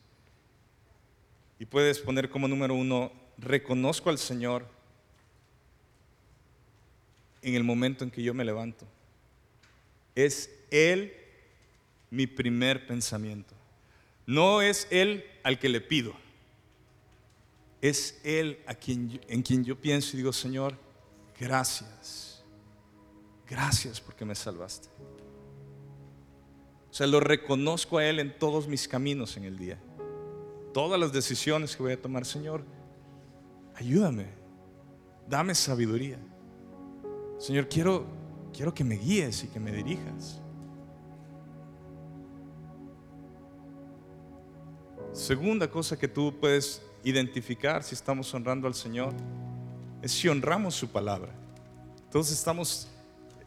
[1.59, 4.65] Y puedes poner como número uno, reconozco al Señor
[7.43, 8.87] en el momento en que yo me levanto.
[10.17, 11.13] Es Él
[12.09, 13.53] mi primer pensamiento.
[14.25, 16.11] No es Él al que le pido.
[17.81, 20.75] Es Él a quien, en quien yo pienso y digo, Señor,
[21.39, 22.43] gracias.
[23.47, 24.87] gracias porque me salvaste.
[26.89, 29.79] O sea, lo reconozco a Él en todos mis caminos en el día.
[30.73, 32.63] Todas las decisiones que voy a tomar, Señor,
[33.75, 34.25] ayúdame,
[35.29, 36.17] dame sabiduría.
[37.37, 38.16] Señor, quiero,
[38.57, 40.41] quiero que me guíes y que me dirijas.
[45.13, 49.13] Segunda cosa que tú puedes identificar si estamos honrando al Señor
[50.01, 51.31] es si honramos su palabra.
[52.05, 52.87] Entonces estamos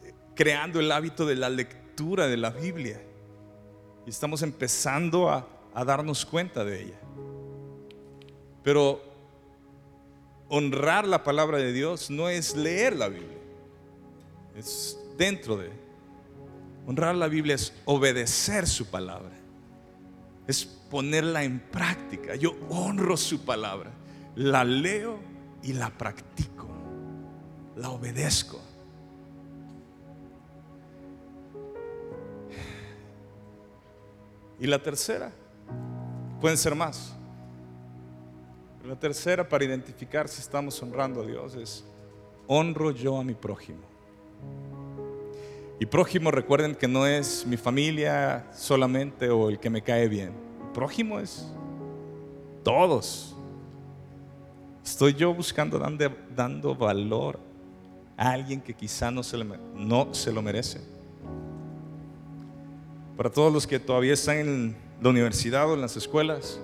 [0.04, 3.02] eh, creando el hábito de la lectura de la Biblia
[4.06, 7.00] y estamos empezando a, a darnos cuenta de ella.
[8.62, 9.02] Pero
[10.48, 13.38] honrar la palabra de Dios no es leer la Biblia,
[14.54, 15.70] es dentro de.
[16.86, 19.36] Honrar la Biblia es obedecer su palabra,
[20.46, 22.34] es ponerla en práctica.
[22.36, 23.92] Yo honro su palabra,
[24.34, 25.18] la leo
[25.62, 26.66] y la practico,
[27.76, 28.58] la obedezco.
[34.58, 35.30] Y la tercera,
[36.40, 37.14] pueden ser más.
[38.86, 41.84] La tercera para identificar si estamos honrando a Dios es,
[42.46, 43.90] honro yo a mi prójimo.
[45.80, 50.34] Y prójimo recuerden que no es mi familia solamente o el que me cae bien.
[50.74, 51.50] Prójimo es
[52.62, 53.34] todos.
[54.84, 57.40] Estoy yo buscando dando, dando valor
[58.14, 59.42] a alguien que quizá no se,
[59.74, 60.82] no se lo merece.
[63.16, 66.60] Para todos los que todavía están en la universidad o en las escuelas,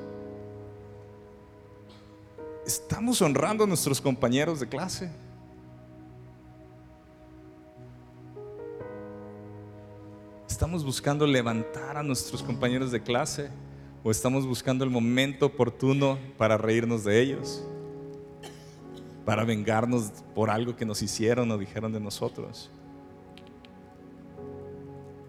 [2.66, 5.10] estamos honrando a nuestros compañeros de clase.
[10.56, 13.50] Estamos buscando levantar a nuestros compañeros de clase
[14.02, 17.62] o estamos buscando el momento oportuno para reírnos de ellos,
[19.26, 22.70] para vengarnos por algo que nos hicieron o dijeron de nosotros.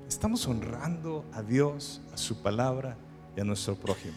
[0.07, 2.95] Estamos honrando a Dios, a su palabra
[3.35, 4.15] y a nuestro prójimo.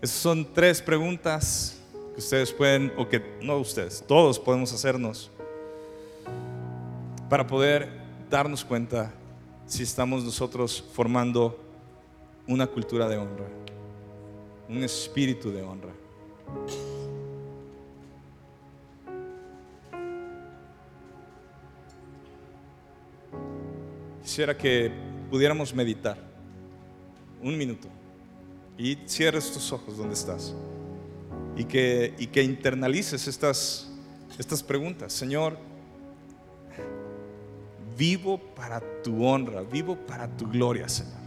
[0.00, 1.82] Esas son tres preguntas
[2.14, 5.32] que ustedes pueden, o que no ustedes, todos podemos hacernos
[7.28, 7.90] para poder
[8.30, 9.12] darnos cuenta
[9.66, 11.58] si estamos nosotros formando
[12.46, 13.46] una cultura de honra,
[14.68, 15.92] un espíritu de honra.
[24.22, 24.90] Quisiera que
[25.30, 26.18] pudiéramos meditar
[27.42, 27.88] un minuto
[28.76, 30.54] y cierres tus ojos donde estás
[31.56, 33.90] y que, y que internalices estas,
[34.38, 35.12] estas preguntas.
[35.12, 35.56] Señor,
[37.96, 41.24] vivo para tu honra, vivo para tu gloria, Señor.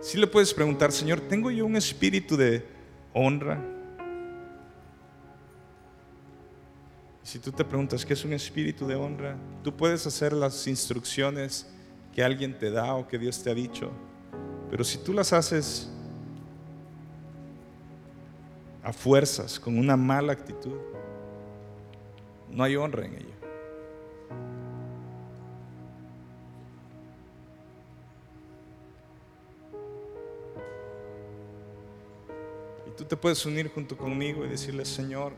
[0.00, 2.66] Si le puedes preguntar, Señor, ¿tengo yo un espíritu de
[3.12, 3.62] honra?
[7.22, 11.66] Si tú te preguntas qué es un espíritu de honra, tú puedes hacer las instrucciones
[12.14, 13.92] que alguien te da o que Dios te ha dicho.
[14.70, 15.90] Pero si tú las haces
[18.82, 20.78] a fuerzas, con una mala actitud,
[22.52, 23.26] no hay honra en ello.
[32.86, 35.32] Y tú te puedes unir junto conmigo y decirle, Señor,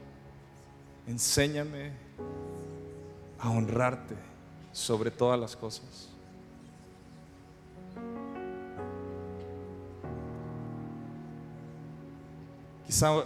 [1.07, 1.93] enséñame
[3.39, 4.15] a honrarte
[4.73, 6.09] sobre todas las cosas.
[12.87, 13.25] Quizá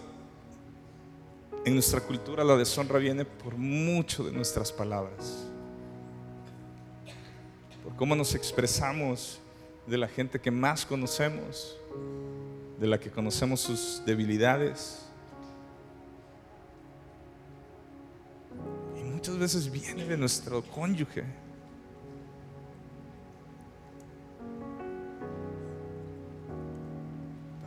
[1.66, 5.48] en nuestra cultura la deshonra viene por mucho de nuestras palabras,
[7.82, 9.40] por cómo nos expresamos
[9.84, 11.76] de la gente que más conocemos,
[12.78, 15.06] de la que conocemos sus debilidades.
[18.96, 21.24] Y muchas veces viene de nuestro cónyuge.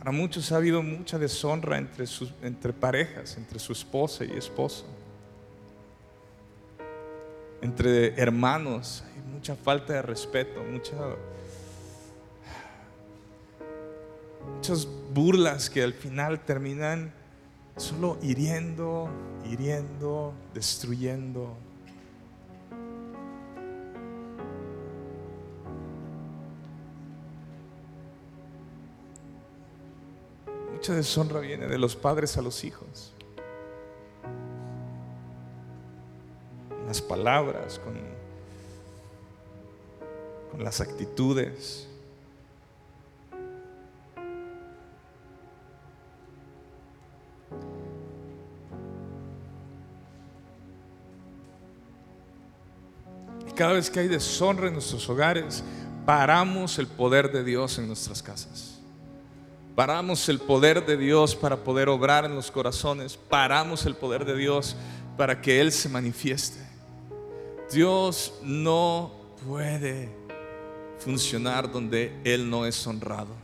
[0.00, 4.86] Para muchos ha habido mucha deshonra entre, sus, entre parejas, entre su esposa y esposo.
[7.60, 10.96] Entre hermanos hay mucha falta de respeto, mucha,
[14.56, 17.12] muchas burlas que al final terminan
[17.76, 19.10] solo hiriendo,
[19.52, 21.58] hiriendo, destruyendo.
[30.94, 33.14] deshonra viene de los padres a los hijos.
[36.86, 37.94] Las palabras, con,
[40.50, 41.88] con las actitudes.
[53.46, 55.62] Y cada vez que hay deshonra en nuestros hogares,
[56.04, 58.79] paramos el poder de Dios en nuestras casas.
[59.74, 63.16] Paramos el poder de Dios para poder obrar en los corazones.
[63.16, 64.76] Paramos el poder de Dios
[65.16, 66.60] para que Él se manifieste.
[67.70, 69.12] Dios no
[69.46, 70.08] puede
[70.98, 73.34] funcionar donde Él no es honrado.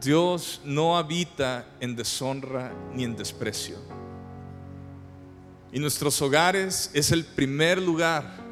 [0.00, 3.76] Dios no habita en deshonra ni en desprecio.
[5.72, 8.44] Y nuestros hogares es el primer lugar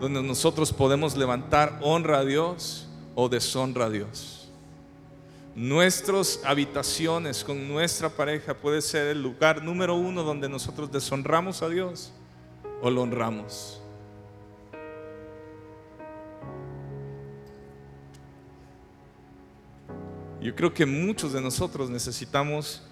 [0.00, 4.37] donde nosotros podemos levantar honra a Dios o deshonra a Dios.
[5.58, 11.68] Nuestras habitaciones con nuestra pareja puede ser el lugar número uno donde nosotros deshonramos a
[11.68, 12.12] Dios
[12.80, 13.82] o lo honramos.
[20.40, 22.84] Yo creo que muchos de nosotros necesitamos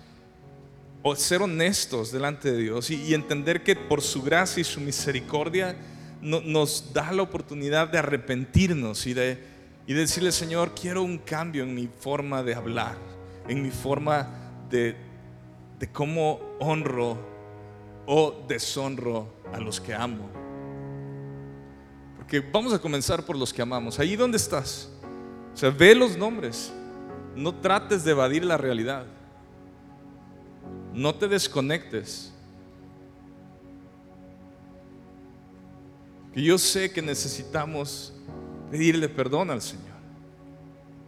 [1.14, 5.76] ser honestos delante de Dios y, entender que por su gracia y su misericordia
[6.20, 9.55] nos da la oportunidad de arrepentirnos y de,
[9.86, 12.96] y decirle, Señor, quiero un cambio en mi forma de hablar,
[13.46, 14.28] en mi forma
[14.68, 14.96] de,
[15.78, 17.18] de cómo honro
[18.04, 20.28] o deshonro a los que amo.
[22.16, 24.00] Porque vamos a comenzar por los que amamos.
[24.00, 24.90] Allí donde estás.
[25.54, 26.72] O sea, ve los nombres.
[27.36, 29.06] No trates de evadir la realidad.
[30.92, 32.32] No te desconectes.
[36.34, 38.15] Que yo sé que necesitamos
[38.70, 39.96] pedirle perdón al Señor.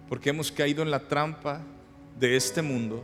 [0.09, 1.61] Porque hemos caído en la trampa
[2.19, 3.03] de este mundo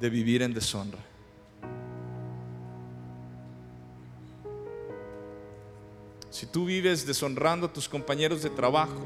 [0.00, 0.98] de vivir en deshonra.
[6.30, 9.02] Si tú vives deshonrando a tus compañeros de trabajo,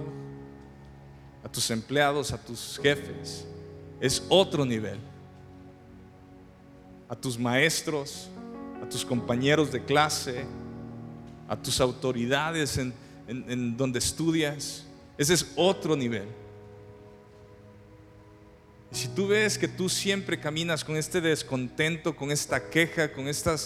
[1.42, 3.46] a tus empleados, a tus jefes,
[4.00, 4.98] es otro nivel.
[7.08, 8.28] A tus maestros,
[8.82, 10.44] a tus compañeros de clase,
[11.48, 12.92] a tus autoridades en,
[13.26, 14.84] en, donde estudias.
[15.18, 16.28] Ese es otro nivel.
[18.92, 23.28] Y si tú ves que tú siempre caminas con este descontento, con esta queja, con
[23.28, 23.56] esta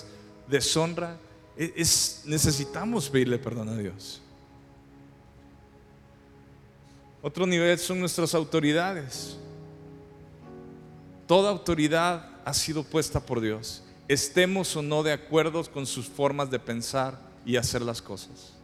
[0.49, 1.19] deshonra,
[1.57, 4.21] e, es, necesitamos pedirle perdón a Dios.
[7.23, 9.37] Otro nivel son nuestras autoridades.
[11.27, 16.51] Toda autoridad ha sido puesta por Dios, estemos o no de acuerdo con sus formas
[16.51, 18.60] de pensar y hacer las cosas.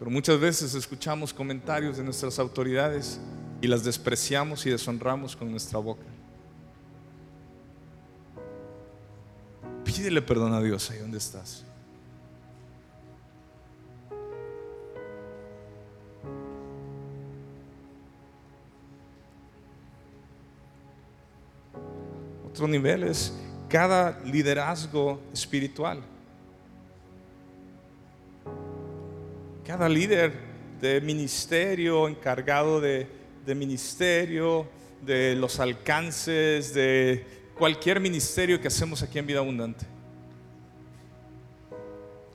[0.00, 3.20] Pero muchas veces escuchamos comentarios de nuestras autoridades
[3.60, 6.06] y las despreciamos y deshonramos con nuestra boca.
[9.84, 11.66] Pídele perdón a Dios ahí donde estás.
[22.48, 23.34] Otro nivel es
[23.68, 26.00] cada liderazgo espiritual.
[29.70, 30.32] Cada líder
[30.80, 33.06] de ministerio, encargado de,
[33.54, 34.66] ministerio,
[35.00, 37.24] de los alcances, de
[37.56, 39.86] cualquier ministerio que hacemos aquí en Vida Abundante.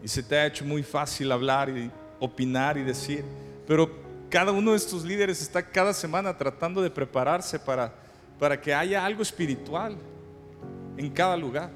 [0.01, 3.25] Y se te ha hecho muy fácil hablar y opinar y decir,
[3.67, 3.91] pero
[4.29, 7.93] cada uno de estos líderes está cada semana tratando de prepararse para,
[8.39, 9.97] para que haya algo espiritual
[10.95, 11.69] en cada lugar.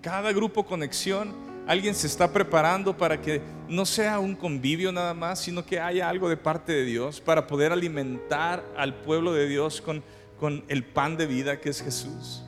[0.00, 5.40] Cada grupo conexión Alguien se está preparando para que no sea un convivio nada más,
[5.40, 9.80] sino que haya algo de parte de Dios para poder alimentar al pueblo de Dios
[9.80, 10.04] con,
[10.38, 12.44] con el pan de vida que es Jesús.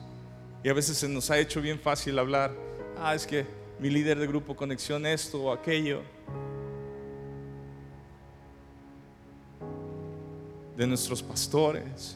[0.63, 2.53] Y a veces se nos ha hecho bien fácil hablar,
[2.97, 3.45] ah, es que
[3.77, 6.01] mi líder de grupo conexión esto o aquello.
[10.77, 12.15] De nuestros pastores.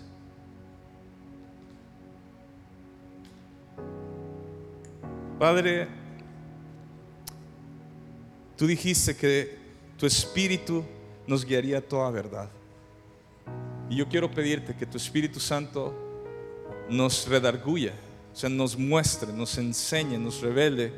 [5.37, 6.02] Padre,
[8.57, 9.57] Tú dijiste que
[9.97, 10.83] tu espíritu
[11.27, 12.49] nos guiaría a toda verdad.
[13.89, 15.93] Y yo quiero pedirte que tu Espíritu Santo
[16.89, 17.93] nos redarguya,
[18.33, 20.91] o sea, nos muestre, nos enseñe, nos revele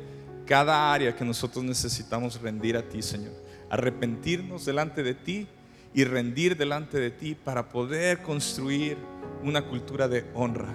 [0.46, 3.32] cada área que nosotros necesitamos rendir a ti, Señor.
[3.68, 5.46] Arrepentirnos delante de ti
[5.92, 8.96] y rendir delante de ti para poder construir
[9.42, 10.72] una cultura de honra,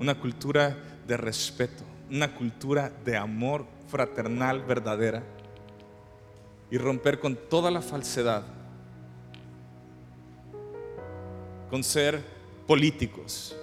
[0.00, 0.76] una cultura
[1.06, 5.22] de respeto, una cultura de amor fraternal verdadera
[6.70, 8.42] y romper con toda la falsedad,
[11.70, 12.22] con ser
[12.66, 13.56] políticos,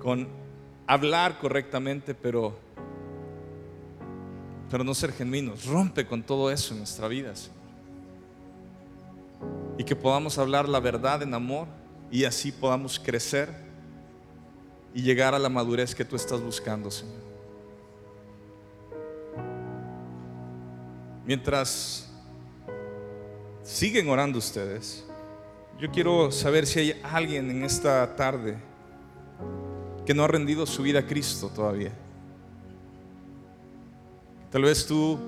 [0.00, 0.28] con
[0.86, 2.56] hablar correctamente, pero,
[4.70, 5.66] pero no ser genuinos.
[5.66, 7.34] Rompe con todo eso en nuestra vida,
[9.76, 11.66] Y que podamos hablar la verdad en amor
[12.10, 13.48] y así podamos crecer
[14.94, 17.27] y llegar a la madurez que tú estás buscando, Señor.
[21.28, 22.08] Mientras
[23.62, 25.04] siguen orando ustedes,
[25.78, 28.56] yo quiero saber si hay alguien en esta tarde
[30.06, 31.92] que no ha rendido su vida a Cristo todavía.
[34.50, 35.18] Tal vez tú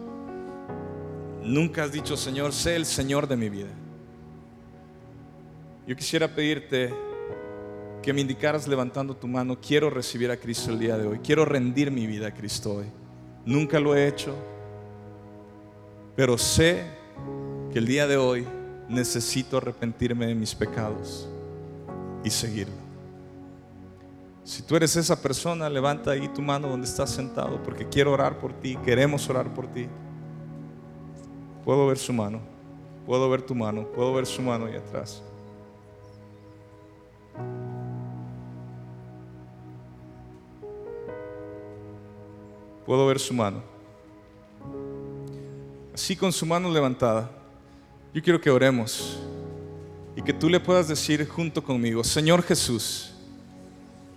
[1.43, 3.69] nunca has dicho, Señor, sé el Señor de mi vida.
[5.87, 6.95] Yo quisiera pedirte
[8.03, 11.45] que me indicaras levantando tu mano, quiero recibir a Cristo el día de hoy, quiero
[11.45, 12.87] rendir mi vida a Cristo hoy.
[13.45, 14.35] Nunca lo he hecho,
[16.17, 16.85] pero sé
[17.73, 18.47] que el día de hoy
[18.89, 21.29] necesito arrepentirme de mis pecados
[22.25, 22.75] y seguirlo.
[24.43, 28.39] Si tú eres esa persona, levanta ahí tu mano donde estás sentado, porque quiero orar
[28.39, 29.87] por ti, queremos orar por ti.
[31.65, 32.41] Puedo ver su mano,
[33.07, 35.23] puedo ver tu mano, puedo ver su mano ahí atrás.
[42.85, 43.63] Puedo ver su mano.
[46.01, 47.31] Así con su mano levantada.
[48.15, 49.19] Yo quiero que oremos
[50.17, 53.13] y que tú le puedas decir junto conmigo, Señor Jesús,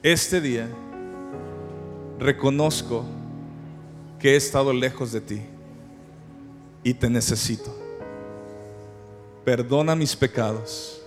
[0.02, 0.70] este día
[2.20, 3.04] reconozco
[4.18, 5.42] que he estado lejos de ti
[6.86, 7.70] y te necesito.
[9.44, 11.02] Perdona mis pecados.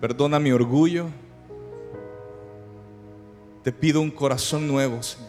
[0.00, 1.08] Perdona mi orgullo.
[3.62, 5.28] Te pido un corazón nuevo, Señor.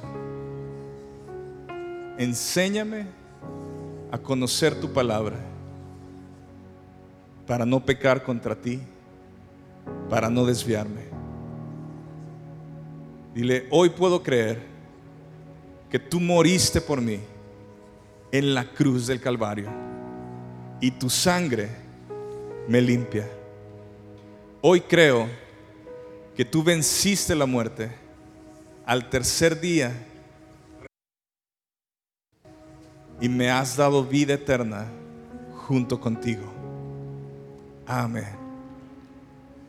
[2.17, 3.18] Enséñame
[4.11, 5.37] a conocer tu palabra
[7.45, 8.79] para no pecar contra ti,
[10.09, 11.01] para no desviarme.
[13.33, 14.59] Dile, hoy puedo creer
[15.89, 17.19] que tú moriste por mí
[18.31, 19.69] en la cruz del Calvario
[20.79, 21.69] y tu sangre
[22.67, 23.27] me limpia.
[24.61, 25.27] Hoy creo
[26.35, 27.91] que tú venciste la muerte
[28.85, 29.91] al tercer día
[33.21, 34.87] y me has dado vida eterna
[35.67, 36.43] junto contigo.
[37.85, 38.27] Amén.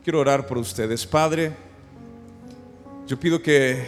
[0.03, 1.05] Quiero orar por ustedes.
[1.05, 1.51] Padre,
[3.07, 3.83] yo pido que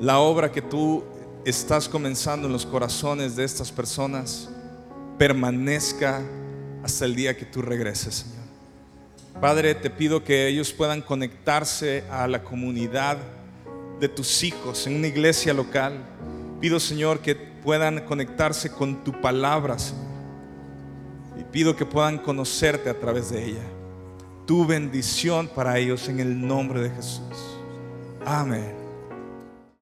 [0.00, 1.04] la obra que tú
[1.44, 4.48] estás comenzando en los corazones de estas personas
[5.18, 6.22] permanezca
[6.82, 8.40] hasta el día que tú regreses, Señor.
[9.40, 13.18] Padre, te pido que ellos puedan conectarse a la comunidad
[13.98, 15.94] de tus hijos en una iglesia local.
[16.60, 20.10] Pido, Señor, que puedan conectarse con tu palabra, Señor.
[21.38, 23.62] Y pido que puedan conocerte a través de ella.
[24.46, 27.58] Tu bendición para ellos en el nombre de Jesús.
[28.24, 28.79] Amén.